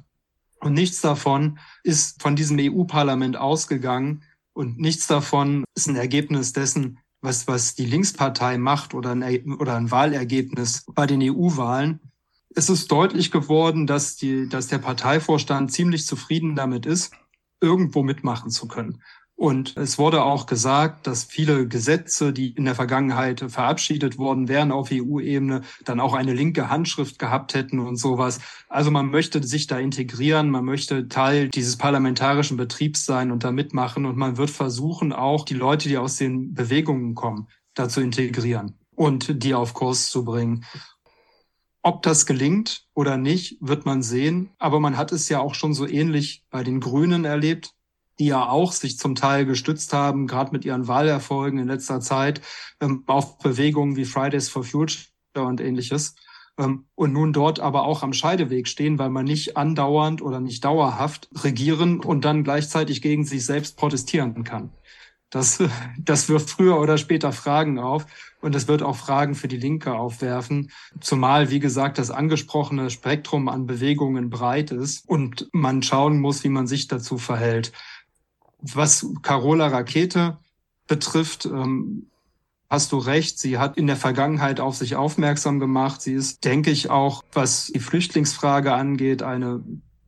Und 0.60 0.74
nichts 0.74 1.02
davon 1.02 1.58
ist 1.84 2.22
von 2.22 2.36
diesem 2.36 2.58
EU-Parlament 2.60 3.38
ausgegangen. 3.38 4.24
Und 4.54 4.78
nichts 4.78 5.08
davon 5.08 5.64
ist 5.76 5.88
ein 5.88 5.96
Ergebnis 5.96 6.54
dessen, 6.54 7.00
was, 7.24 7.48
was 7.48 7.74
die 7.74 7.86
Linkspartei 7.86 8.58
macht 8.58 8.94
oder 8.94 9.12
ein, 9.12 9.54
oder 9.54 9.76
ein 9.76 9.90
Wahlergebnis 9.90 10.86
bei 10.94 11.08
den 11.08 11.22
EU-Wahlen. 11.22 12.00
Es 12.54 12.70
ist 12.70 12.92
deutlich 12.92 13.32
geworden, 13.32 13.88
dass, 13.88 14.18
die, 14.18 14.48
dass 14.48 14.68
der 14.68 14.78
Parteivorstand 14.78 15.72
ziemlich 15.72 16.06
zufrieden 16.06 16.56
damit 16.56 16.86
ist, 16.86 17.14
irgendwo 17.62 18.04
mitmachen 18.04 18.52
zu 18.52 18.68
können. 18.68 19.02
Und 19.44 19.76
es 19.76 19.98
wurde 19.98 20.24
auch 20.24 20.46
gesagt, 20.46 21.06
dass 21.06 21.26
viele 21.26 21.68
Gesetze, 21.68 22.32
die 22.32 22.52
in 22.52 22.64
der 22.64 22.76
Vergangenheit 22.76 23.42
verabschiedet 23.50 24.18
worden 24.18 24.48
wären 24.48 24.72
auf 24.72 24.88
EU-Ebene, 24.90 25.64
dann 25.84 26.00
auch 26.00 26.14
eine 26.14 26.32
linke 26.32 26.70
Handschrift 26.70 27.20
gehabt 27.20 27.54
hätten 27.54 27.80
und 27.80 27.98
sowas. 27.98 28.40
Also 28.70 28.90
man 28.90 29.12
möchte 29.12 29.44
sich 29.44 29.68
da 29.68 29.80
integrieren, 29.80 30.50
man 30.50 30.64
möchte 30.64 31.10
Teil 31.10 31.50
dieses 31.50 31.76
parlamentarischen 31.76 32.56
Betriebs 32.56 33.06
sein 33.06 33.32
und 33.32 33.44
da 33.44 33.52
mitmachen 33.52 34.06
und 34.06 34.16
man 34.16 34.38
wird 34.38 34.50
versuchen, 34.50 35.12
auch 35.12 35.44
die 35.44 35.56
Leute, 35.56 35.90
die 35.90 35.98
aus 35.98 36.16
den 36.16 36.54
Bewegungen 36.54 37.14
kommen, 37.14 37.50
da 37.74 37.90
zu 37.90 38.00
integrieren 38.00 38.78
und 38.96 39.44
die 39.44 39.56
auf 39.56 39.74
Kurs 39.74 40.10
zu 40.10 40.24
bringen. 40.24 40.64
Ob 41.82 42.02
das 42.02 42.26
gelingt 42.26 42.86
oder 42.94 43.18
nicht, 43.18 43.58
wird 43.60 43.86
man 43.86 44.04
sehen. 44.04 44.52
Aber 44.58 44.80
man 44.80 44.96
hat 44.96 45.12
es 45.12 45.28
ja 45.28 45.42
auch 45.42 45.54
schon 45.54 45.74
so 45.74 45.86
ähnlich 45.86 46.46
bei 46.50 46.64
den 46.64 46.80
Grünen 46.80 47.26
erlebt 47.26 47.74
die 48.20 48.28
ja 48.28 48.48
auch 48.48 48.72
sich 48.72 48.98
zum 48.98 49.16
Teil 49.16 49.46
gestützt 49.46 49.94
haben, 49.94 50.28
gerade 50.28 50.52
mit 50.52 50.66
ihren 50.66 50.88
Wahlerfolgen 50.88 51.60
in 51.60 51.68
letzter 51.68 52.00
Zeit, 52.00 52.42
ähm, 52.80 53.04
auf 53.08 53.38
Bewegungen 53.40 53.96
wie 53.96 54.06
Fridays 54.06 54.50
for 54.50 54.64
Future 54.64 55.08
und 55.36 55.62
ähnliches. 55.62 56.16
Ähm, 56.58 56.86
und 56.96 57.14
nun 57.14 57.34
dort 57.34 57.60
aber 57.60 57.84
auch 57.84 58.04
am 58.04 58.14
Scheideweg 58.14 58.68
stehen, 58.68 59.00
weil 59.00 59.10
man 59.10 59.26
nicht 59.26 59.58
andauernd 59.58 60.22
oder 60.22 60.40
nicht 60.40 60.64
dauerhaft 60.64 61.30
regieren 61.44 62.00
und 62.00 62.26
dann 62.26 62.44
gleichzeitig 62.44 63.02
gegen 63.02 63.26
sich 63.26 63.46
selbst 63.46 63.78
protestieren 63.78 64.44
kann. 64.44 64.72
Das, 65.32 65.64
das 65.98 66.30
wirft 66.30 66.52
früher 66.52 66.80
oder 66.80 66.98
später 66.98 67.32
Fragen 67.32 67.80
auf 67.80 68.06
und 68.40 68.56
es 68.56 68.68
wird 68.68 68.84
auch 68.84 68.96
Fragen 68.96 69.34
für 69.34 69.48
die 69.48 69.58
Linke 69.58 69.94
aufwerfen, 69.94 70.70
zumal, 71.00 71.50
wie 71.50 71.60
gesagt, 71.60 71.98
das 71.98 72.12
angesprochene 72.12 72.92
Spektrum 72.92 73.48
an 73.50 73.66
Bewegungen 73.66 74.30
breit 74.30 74.72
ist 74.72 75.10
und 75.10 75.50
man 75.54 75.82
schauen 75.82 76.20
muss, 76.20 76.44
wie 76.44 76.50
man 76.50 76.68
sich 76.68 76.88
dazu 76.88 77.18
verhält. 77.18 77.72
Was 78.64 79.06
Carola 79.22 79.68
Rakete 79.68 80.38
betrifft, 80.88 81.46
ähm, 81.46 82.08
hast 82.70 82.92
du 82.92 82.98
recht. 82.98 83.38
Sie 83.38 83.60
hat 83.60 83.78
in 83.78 83.88
der 83.88 83.98
Vergangenheit 83.98 84.60
auf 84.60 84.76
sich 84.76 84.96
aufmerksam 84.96 85.60
gemacht. 85.60 86.02
Sie 86.02 86.14
ist, 86.14 86.44
denke 86.44 86.72
ich, 86.72 86.90
auch, 86.90 87.24
was 87.32 87.68
die 87.68 87.80
Flüchtlingsfrage 87.80 88.74
angeht, 88.74 89.22
eine 89.22 89.64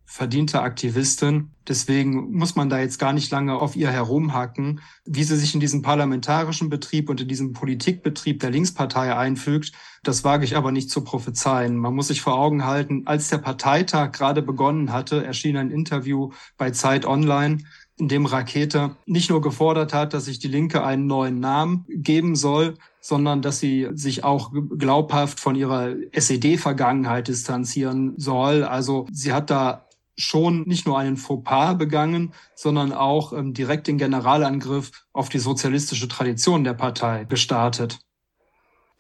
verdiente 0.06 0.62
Aktivistin. 0.62 1.52
Deswegen 1.68 2.32
muss 2.32 2.56
man 2.56 2.70
da 2.70 2.80
jetzt 2.80 3.00
gar 3.00 3.12
nicht 3.12 3.30
lange 3.32 3.56
auf 3.56 3.76
ihr 3.76 3.91
herumhacken. 3.91 4.80
Wie 5.04 5.24
sie 5.24 5.36
sich 5.36 5.54
in 5.54 5.60
diesen 5.60 5.82
parlamentarischen 5.82 6.70
Betrieb 6.70 7.10
und 7.10 7.20
in 7.20 7.28
diesen 7.28 7.54
Politikbetrieb 7.54 8.39
der 8.39 8.52
Linkspartei 8.52 9.15
einfügt, 9.15 9.74
das 10.04 10.24
wage 10.24 10.46
ich 10.46 10.56
aber 10.56 10.72
nicht 10.72 10.89
zu 10.89 11.04
prophezeien. 11.04 11.76
Man 11.76 11.94
muss 11.94 12.08
sich 12.08 12.22
vor 12.22 12.36
Augen 12.36 12.65
halten, 12.65 13.04
als 13.06 13.30
der 13.30 13.39
Parteitag 13.39 14.12
gerade 14.13 14.41
begonnen 14.41 14.94
hatte, 14.94 15.26
erschien 15.26 15.58
ein 15.58 15.70
Interview 15.72 16.32
bei 16.58 16.72
Zeit 16.72 17.06
Online, 17.06 17.63
in 17.98 18.08
dem 18.08 18.26
Rakete 18.26 18.96
nicht 19.06 19.30
nur 19.30 19.42
gefordert 19.42 19.94
hat, 19.94 20.14
dass 20.14 20.26
sich 20.26 20.40
die 20.40 20.48
Linke 20.48 20.84
einen 20.84 21.08
neuen 21.08 21.40
Namen 21.40 21.86
geben 21.88 22.36
soll, 22.36 22.76
sondern 23.00 23.42
dass 23.42 23.60
sie 23.60 23.88
sich 23.94 24.24
auch 24.24 24.52
glaubhaft 24.78 25.40
von 25.40 25.56
ihrer 25.56 25.94
SED-Vergangenheit 26.12 27.28
distanzieren 27.28 28.14
soll. 28.18 28.64
Also 28.64 29.08
sie 29.12 29.32
hat 29.32 29.50
da 29.50 29.86
schon 30.18 30.64
nicht 30.64 30.86
nur 30.86 30.98
einen 30.98 31.18
Fauxpas 31.18 31.78
begangen, 31.78 32.34
sondern 32.56 32.94
auch 32.94 33.34
ähm, 33.34 33.54
direkt 33.54 33.88
den 33.88 33.98
Generalangriff 33.98 34.92
auf 35.14 35.30
die 35.30 35.40
sozialistische 35.40 36.08
Tradition 36.08 36.64
der 36.64 36.74
Partei 36.74 37.26
gestartet. 37.26 38.00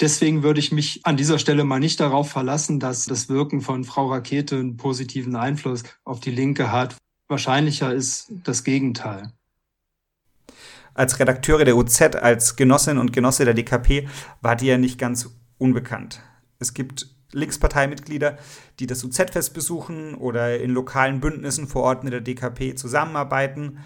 Deswegen 0.01 0.43
würde 0.43 0.59
ich 0.59 0.73
mich 0.73 1.05
an 1.05 1.15
dieser 1.15 1.39
Stelle 1.39 1.63
mal 1.63 1.79
nicht 1.79 2.01
darauf 2.01 2.29
verlassen, 2.29 2.81
dass 2.81 3.05
das 3.05 3.29
Wirken 3.29 3.61
von 3.61 3.85
Frau 3.85 4.11
Rakete 4.11 4.57
einen 4.57 4.75
positiven 4.75 5.37
Einfluss 5.37 5.83
auf 6.03 6.19
die 6.19 6.31
Linke 6.31 6.71
hat. 6.71 6.97
Wahrscheinlicher 7.27 7.93
ist 7.93 8.31
das 8.43 8.63
Gegenteil. 8.63 9.31
Als 10.93 11.19
Redakteure 11.19 11.65
der 11.65 11.75
UZ, 11.75 12.01
als 12.15 12.55
Genossin 12.55 12.97
und 12.97 13.11
Genosse 13.11 13.45
der 13.45 13.53
DKP 13.53 14.07
war 14.41 14.55
die 14.55 14.67
ja 14.67 14.77
nicht 14.77 14.97
ganz 14.97 15.29
unbekannt. 15.57 16.21
Es 16.59 16.73
gibt 16.73 17.07
Linksparteimitglieder, 17.31 18.37
die 18.79 18.87
das 18.87 19.03
UZ-Fest 19.03 19.53
besuchen 19.53 20.15
oder 20.15 20.59
in 20.59 20.71
lokalen 20.71 21.19
Bündnissen 21.19 21.67
vor 21.67 21.83
Ort 21.83 22.03
mit 22.03 22.13
der 22.13 22.21
DKP 22.21 22.75
zusammenarbeiten. 22.75 23.79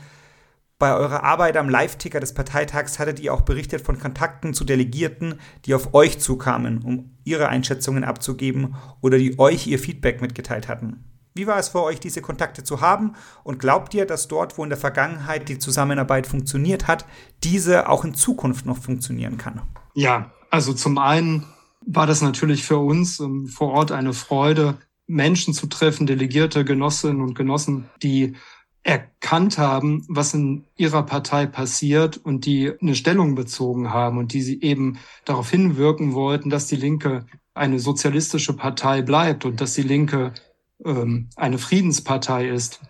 Bei 0.78 0.94
eurer 0.94 1.24
Arbeit 1.24 1.58
am 1.58 1.68
Live-Ticker 1.68 2.20
des 2.20 2.34
Parteitags 2.34 3.00
hattet 3.00 3.20
ihr 3.20 3.34
auch 3.34 3.42
berichtet 3.42 3.82
von 3.82 4.00
Kontakten 4.00 4.54
zu 4.54 4.64
Delegierten, 4.64 5.40
die 5.66 5.74
auf 5.74 5.94
euch 5.94 6.20
zukamen, 6.20 6.84
um 6.84 7.18
ihre 7.24 7.50
Einschätzungen 7.50 8.04
abzugeben 8.04 8.76
oder 9.02 9.18
die 9.18 9.40
euch 9.40 9.68
ihr 9.68 9.80
Feedback 9.80 10.22
mitgeteilt 10.22 10.68
hatten. 10.68 11.04
Wie 11.40 11.48
war 11.48 11.58
es 11.58 11.70
für 11.70 11.82
euch, 11.84 12.02
diese 12.02 12.22
Kontakte 12.22 12.66
zu 12.66 12.82
haben? 12.82 13.14
Und 13.46 13.60
glaubt 13.60 13.94
ihr, 13.94 14.06
dass 14.06 14.28
dort, 14.28 14.58
wo 14.58 14.64
in 14.66 14.70
der 14.70 14.78
Vergangenheit 14.78 15.48
die 15.48 15.58
Zusammenarbeit 15.58 16.28
funktioniert 16.28 16.90
hat, 16.90 17.06
diese 17.46 17.88
auch 17.88 18.04
in 18.04 18.14
Zukunft 18.14 18.66
noch 18.66 18.76
funktionieren 18.76 19.38
kann? 19.38 19.62
Ja, 19.94 20.34
also 20.50 20.74
zum 20.74 20.98
einen 20.98 21.46
war 21.86 22.08
das 22.08 22.22
natürlich 22.22 22.66
für 22.66 22.80
uns 22.80 23.22
um, 23.22 23.48
vor 23.48 23.72
Ort 23.72 23.94
eine 23.94 24.12
Freude, 24.12 24.80
Menschen 25.08 25.54
zu 25.54 25.68
treffen, 25.68 26.08
Delegierte, 26.08 26.66
Genossinnen 26.66 27.22
und 27.22 27.36
Genossen, 27.36 27.90
die 28.04 28.36
erkannt 28.84 29.58
haben, 29.58 30.06
was 30.10 30.34
in 30.34 30.66
ihrer 30.76 31.04
Partei 31.04 31.46
passiert 31.46 32.18
und 32.18 32.46
die 32.46 32.74
eine 32.82 32.96
Stellung 32.96 33.36
bezogen 33.36 33.94
haben 33.94 34.18
und 34.18 34.34
die 34.34 34.42
sie 34.42 34.60
eben 34.62 34.98
darauf 35.24 35.50
hinwirken 35.50 36.14
wollten, 36.14 36.50
dass 36.50 36.68
die 36.68 36.76
Linke 36.76 37.28
eine 37.54 37.80
sozialistische 37.80 38.52
Partei 38.52 39.04
bleibt 39.04 39.46
und 39.46 39.62
dass 39.62 39.74
die 39.74 39.84
Linke 39.84 40.34
ähm, 40.84 41.30
eine 41.36 41.58
Friedenspartei 41.58 42.50
ist 42.50 42.82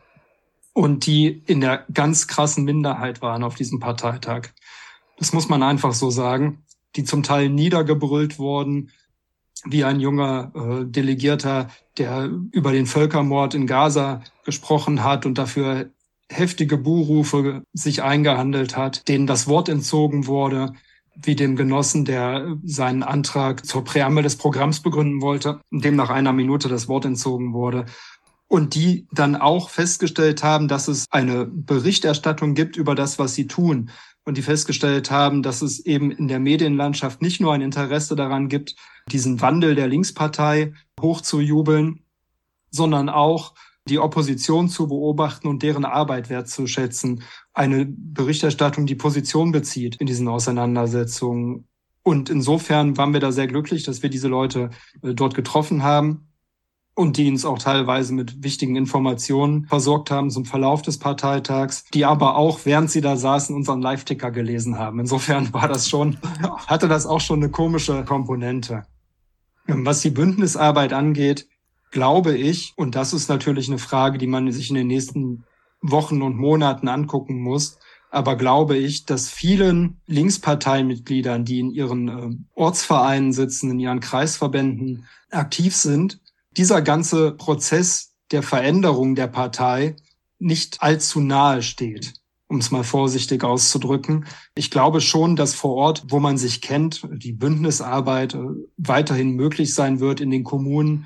und 0.73 1.05
die 1.05 1.27
in 1.27 1.61
der 1.61 1.85
ganz 1.93 2.27
krassen 2.27 2.63
Minderheit 2.63 3.21
waren 3.21 3.43
auf 3.43 3.55
diesem 3.55 3.79
Parteitag. 3.79 4.49
Das 5.17 5.33
muss 5.33 5.49
man 5.49 5.63
einfach 5.63 5.93
so 5.93 6.09
sagen, 6.09 6.63
die 6.95 7.03
zum 7.03 7.23
Teil 7.23 7.49
niedergebrüllt 7.49 8.39
wurden, 8.39 8.91
wie 9.65 9.83
ein 9.83 9.99
junger 9.99 10.51
äh, 10.55 10.85
Delegierter, 10.85 11.69
der 11.97 12.29
über 12.51 12.71
den 12.71 12.85
Völkermord 12.85 13.53
in 13.53 13.67
Gaza 13.67 14.23
gesprochen 14.45 15.03
hat 15.03 15.25
und 15.25 15.37
dafür 15.37 15.89
heftige 16.29 16.77
Buhrufe 16.77 17.63
sich 17.73 18.03
eingehandelt 18.03 18.77
hat, 18.77 19.07
denen 19.07 19.27
das 19.27 19.47
Wort 19.47 19.67
entzogen 19.67 20.27
wurde, 20.27 20.73
wie 21.21 21.35
dem 21.35 21.55
Genossen, 21.55 22.05
der 22.05 22.57
seinen 22.63 23.03
Antrag 23.03 23.65
zur 23.65 23.83
Präambel 23.83 24.23
des 24.23 24.37
Programms 24.37 24.79
begründen 24.79 25.21
wollte, 25.21 25.59
dem 25.71 25.95
nach 25.95 26.09
einer 26.09 26.33
Minute 26.33 26.69
das 26.69 26.87
Wort 26.87 27.05
entzogen 27.05 27.53
wurde. 27.53 27.85
Und 28.47 28.73
die 28.73 29.07
dann 29.11 29.35
auch 29.35 29.69
festgestellt 29.69 30.43
haben, 30.43 30.67
dass 30.67 30.87
es 30.87 31.05
eine 31.11 31.45
Berichterstattung 31.45 32.55
gibt 32.55 32.77
über 32.77 32.95
das, 32.95 33.19
was 33.19 33.35
sie 33.35 33.47
tun. 33.47 33.91
Und 34.25 34.37
die 34.37 34.41
festgestellt 34.41 35.11
haben, 35.11 35.43
dass 35.43 35.61
es 35.61 35.79
eben 35.85 36.11
in 36.11 36.27
der 36.27 36.39
Medienlandschaft 36.39 37.21
nicht 37.21 37.41
nur 37.41 37.53
ein 37.53 37.61
Interesse 37.61 38.15
daran 38.15 38.47
gibt, 38.47 38.75
diesen 39.11 39.41
Wandel 39.41 39.75
der 39.75 39.87
Linkspartei 39.87 40.73
hochzujubeln, 40.99 42.01
sondern 42.71 43.09
auch 43.09 43.53
die 43.87 43.99
Opposition 43.99 44.69
zu 44.69 44.87
beobachten 44.87 45.47
und 45.47 45.63
deren 45.63 45.85
Arbeit 45.85 46.29
wertzuschätzen. 46.29 47.23
Eine 47.53 47.85
Berichterstattung, 47.87 48.85
die 48.85 48.95
Position 48.95 49.51
bezieht 49.51 49.95
in 49.97 50.07
diesen 50.07 50.27
Auseinandersetzungen. 50.27 51.67
Und 52.03 52.29
insofern 52.29 52.97
waren 52.97 53.13
wir 53.13 53.19
da 53.19 53.31
sehr 53.31 53.47
glücklich, 53.47 53.83
dass 53.83 54.03
wir 54.03 54.09
diese 54.09 54.27
Leute 54.27 54.69
äh, 55.01 55.13
dort 55.13 55.35
getroffen 55.35 55.83
haben 55.83 56.29
und 56.99 57.15
die 57.15 57.29
uns 57.29 57.45
auch 57.45 57.59
teilweise 57.59 58.13
mit 58.13 58.43
wichtigen 58.43 58.75
Informationen 58.75 59.65
versorgt 59.67 60.11
haben 60.11 60.29
zum 60.29 60.43
Verlauf 60.43 60.81
des 60.81 60.99
Parteitags, 60.99 61.85
die 61.93 62.03
aber 62.05 62.35
auch, 62.35 62.65
während 62.65 62.91
sie 62.91 62.99
da 62.99 63.15
saßen, 63.15 63.55
unseren 63.55 63.81
Live-Ticker 63.81 64.31
gelesen 64.31 64.77
haben. 64.77 64.99
Insofern 64.99 65.53
war 65.53 65.67
das 65.69 65.87
schon, 65.87 66.17
hatte 66.67 66.87
das 66.87 67.05
auch 67.05 67.21
schon 67.21 67.41
eine 67.41 67.51
komische 67.51 68.03
Komponente. 68.03 68.83
Was 69.65 70.01
die 70.01 70.09
Bündnisarbeit 70.09 70.91
angeht, 70.91 71.47
glaube 71.91 72.35
ich, 72.35 72.73
und 72.75 72.95
das 72.95 73.13
ist 73.13 73.29
natürlich 73.29 73.67
eine 73.67 73.79
Frage, 73.79 74.17
die 74.17 74.27
man 74.27 74.51
sich 74.51 74.69
in 74.69 74.75
den 74.75 74.87
nächsten 74.87 75.43
Wochen 75.81 76.21
und 76.21 76.37
Monaten 76.37 76.87
angucken 76.87 77.39
muss, 77.41 77.77
aber 78.11 78.35
glaube 78.35 78.75
ich, 78.75 79.05
dass 79.05 79.29
vielen 79.29 80.01
Linksparteimitgliedern, 80.07 81.45
die 81.45 81.59
in 81.59 81.71
ihren 81.71 82.07
äh, 82.07 82.35
Ortsvereinen 82.55 83.33
sitzen, 83.33 83.71
in 83.71 83.79
ihren 83.79 83.99
Kreisverbänden 83.99 85.05
aktiv 85.29 85.75
sind, 85.75 86.19
dieser 86.57 86.81
ganze 86.81 87.31
Prozess 87.31 88.13
der 88.31 88.41
Veränderung 88.41 89.15
der 89.15 89.27
Partei 89.27 89.95
nicht 90.39 90.81
allzu 90.81 91.19
nahe 91.19 91.61
steht 91.61 92.13
um 92.49 92.57
es 92.57 92.71
mal 92.71 92.83
vorsichtig 92.83 93.43
auszudrücken. 93.43 94.25
Ich 94.55 94.71
glaube 94.71 95.01
schon, 95.01 95.35
dass 95.35 95.53
vor 95.53 95.75
Ort, 95.75 96.05
wo 96.09 96.19
man 96.19 96.37
sich 96.37 96.61
kennt, 96.61 97.07
die 97.11 97.31
Bündnisarbeit 97.31 98.33
äh, 98.33 98.39
weiterhin 98.77 99.35
möglich 99.35 99.73
sein 99.73 99.99
wird 99.99 100.19
in 100.19 100.31
den 100.31 100.43
Kommunen, 100.43 101.05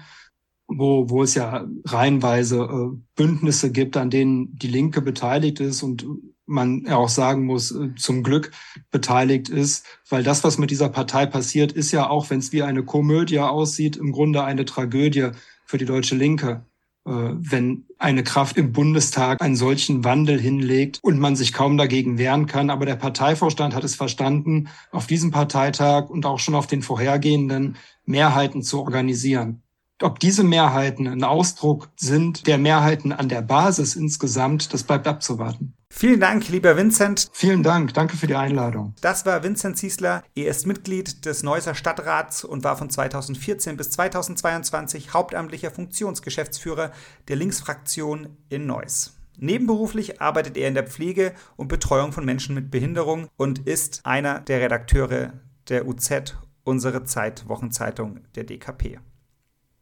wo, 0.68 1.10
wo 1.10 1.24
es 1.24 1.36
ja 1.36 1.66
reihenweise 1.86 2.58
äh, 2.58 2.98
Bündnisse 3.16 3.72
gibt, 3.72 3.98
an 3.98 4.10
denen 4.10 4.58
die 4.58 4.68
Linke 4.68 5.02
beteiligt 5.02 5.60
ist 5.60 5.84
und 5.84 6.06
man 6.46 6.84
ja 6.86 6.98
auch 6.98 7.10
sagen 7.10 7.46
muss, 7.46 7.72
äh, 7.72 7.96
zum 7.96 8.24
Glück 8.24 8.52
beteiligt 8.92 9.50
ist, 9.50 9.86
weil 10.10 10.24
das, 10.24 10.44
was 10.44 10.58
mit 10.58 10.72
dieser 10.72 10.90
Partei 10.90 11.26
passiert, 11.26 11.72
ist 11.72 11.92
ja 11.92 12.10
auch, 12.10 12.30
wenn 12.30 12.40
es 12.40 12.52
wie 12.52 12.64
eine 12.64 12.84
Komödie 12.84 13.40
aussieht, 13.40 13.98
im 13.98 14.12
Grunde 14.12 14.44
eine 14.44 14.66
Tragödie 14.66 15.32
für 15.66 15.78
die 15.78 15.86
deutsche 15.86 16.16
Linke. 16.16 16.66
Äh, 17.06 17.12
wenn 17.12 17.86
eine 17.98 18.24
Kraft 18.24 18.58
im 18.58 18.72
Bundestag 18.72 19.42
einen 19.42 19.58
solchen 19.58 20.06
Wandel 20.06 20.40
hinlegt 20.40 21.00
und 21.02 21.20
man 21.20 21.36
sich 21.36 21.52
kaum 21.52 21.78
dagegen 21.78 22.18
wehren 22.18 22.46
kann. 22.46 22.70
Aber 22.70 22.86
der 22.86 22.96
Parteivorstand 22.96 23.76
hat 23.76 23.84
es 23.84 23.96
verstanden, 23.96 24.70
auf 24.92 25.06
diesem 25.06 25.32
Parteitag 25.32 26.10
und 26.10 26.26
auch 26.26 26.40
schon 26.40 26.56
auf 26.56 26.68
den 26.68 26.82
vorhergehenden 26.82 27.76
Mehrheiten 28.06 28.62
zu 28.62 28.80
organisieren. 28.80 29.63
Ob 30.02 30.20
diese 30.20 30.44
Mehrheiten 30.44 31.08
ein 31.08 31.24
Ausdruck 31.24 31.90
sind 31.96 32.48
der 32.48 32.58
Mehrheiten 32.58 33.12
an 33.12 33.30
der 33.30 33.42
Basis 33.42 33.96
insgesamt, 33.96 34.74
das 34.74 34.84
bleibt 34.84 35.08
abzuwarten. 35.08 35.76
Vielen 35.90 36.20
Dank, 36.20 36.50
lieber 36.50 36.76
Vincent. 36.76 37.30
Vielen 37.34 37.62
Dank, 37.62 37.94
danke 37.94 38.18
für 38.18 38.26
die 38.26 38.36
Einladung. 38.36 38.96
Das 39.02 39.28
war 39.28 39.44
Vincent 39.44 39.78
Ziesler. 39.78 40.24
Er 40.34 40.48
ist 40.48 40.66
Mitglied 40.66 41.26
des 41.26 41.44
Neusser 41.44 41.76
Stadtrats 41.76 42.44
und 42.44 42.64
war 42.64 42.76
von 42.76 42.90
2014 42.90 43.78
bis 43.78 43.92
2022 43.92 45.14
hauptamtlicher 45.14 45.70
Funktionsgeschäftsführer 45.70 46.92
der 47.28 47.36
Linksfraktion 47.36 48.36
in 48.50 48.66
Neuss. 48.66 49.14
Nebenberuflich 49.38 50.20
arbeitet 50.20 50.58
er 50.58 50.68
in 50.68 50.74
der 50.74 50.88
Pflege 50.88 51.34
und 51.56 51.68
Betreuung 51.68 52.12
von 52.12 52.26
Menschen 52.26 52.56
mit 52.56 52.72
Behinderung 52.72 53.28
und 53.38 53.60
ist 53.60 54.02
einer 54.04 54.40
der 54.40 54.62
Redakteure 54.62 55.34
der 55.70 55.88
UZ 55.88 56.36
Unsere 56.66 57.04
Zeit 57.04 57.50
Wochenzeitung 57.50 58.22
der 58.36 58.46
DKP. 58.46 59.00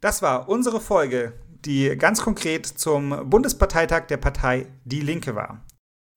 Das 0.01 0.23
war 0.23 0.49
unsere 0.49 0.81
Folge, 0.81 1.33
die 1.63 1.95
ganz 1.95 2.23
konkret 2.23 2.65
zum 2.65 3.29
Bundesparteitag 3.29 4.07
der 4.07 4.17
Partei 4.17 4.65
Die 4.83 5.01
Linke 5.01 5.35
war. 5.35 5.63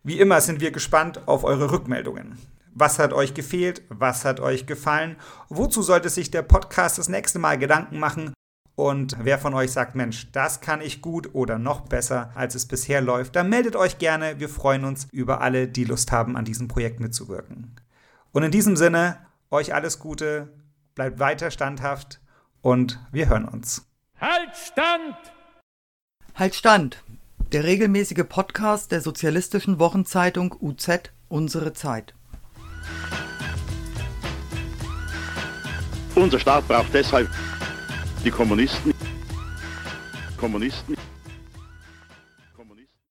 Wie 0.03 0.19
immer 0.19 0.41
sind 0.41 0.63
wir 0.63 0.71
gespannt 0.71 1.29
auf 1.29 1.45
eure 1.45 1.71
Rückmeldungen. 1.71 2.39
Was 2.73 2.99
hat 2.99 3.13
euch 3.13 3.35
gefehlt? 3.35 3.83
Was 3.91 4.25
hat 4.25 4.41
euch 4.41 4.65
gefallen? 4.65 5.17
Wozu 5.51 5.83
sollte 5.83 6.09
sich 6.09 6.31
der 6.31 6.41
Podcast 6.41 6.97
das 6.97 7.11
nächste 7.11 7.39
Mal 7.39 7.59
Gedanken 7.59 7.99
machen? 7.99 8.33
Und 8.75 9.19
wer 9.21 9.39
von 9.39 9.53
euch 9.53 9.73
sagt, 9.73 9.95
Mensch, 9.95 10.33
das 10.33 10.63
kann 10.63 10.81
ich 10.81 11.03
gut 11.03 11.35
oder 11.35 11.59
noch 11.59 11.83
besser, 11.83 12.33
als 12.35 12.55
es 12.55 12.65
bisher 12.65 13.03
läuft, 13.03 13.37
dann 13.37 13.51
meldet 13.51 13.77
euch 13.77 13.99
gerne. 13.99 14.41
Wir 14.41 14.49
freuen 14.49 14.87
uns 14.87 15.09
über 15.13 15.43
alle, 15.43 15.69
die 15.69 15.85
Lust 15.85 16.11
haben, 16.11 16.39
an 16.39 16.47
diesem 16.47 16.69
Projekt 16.69 17.01
mitzuwirken. 17.01 17.79
Und 18.33 18.45
in 18.45 18.51
diesem 18.51 18.77
Sinne, 18.77 19.19
euch 19.51 19.75
alles 19.75 19.99
Gute, 19.99 20.55
bleibt 20.95 21.19
weiter 21.19 21.51
standhaft 21.51 22.23
und 22.65 22.99
wir 23.13 23.29
hören 23.29 23.45
uns. 23.45 23.87
Halt 24.21 24.57
Stand! 24.57 25.17
Halt 26.35 26.55
Stand! 26.55 27.05
Der 27.53 27.63
regelmäßige 27.63 28.25
Podcast 28.27 28.91
der 28.91 29.01
sozialistischen 29.01 29.79
Wochenzeitung 29.79 30.57
UZ 30.61 31.13
Unsere 31.29 31.73
Zeit. 31.73 32.15
Unser 36.15 36.39
Staat 36.39 36.67
braucht 36.69 36.95
deshalb 36.95 37.29
die 38.25 38.31
Kommunisten. 38.31 38.95
Kommunisten. 40.39 40.97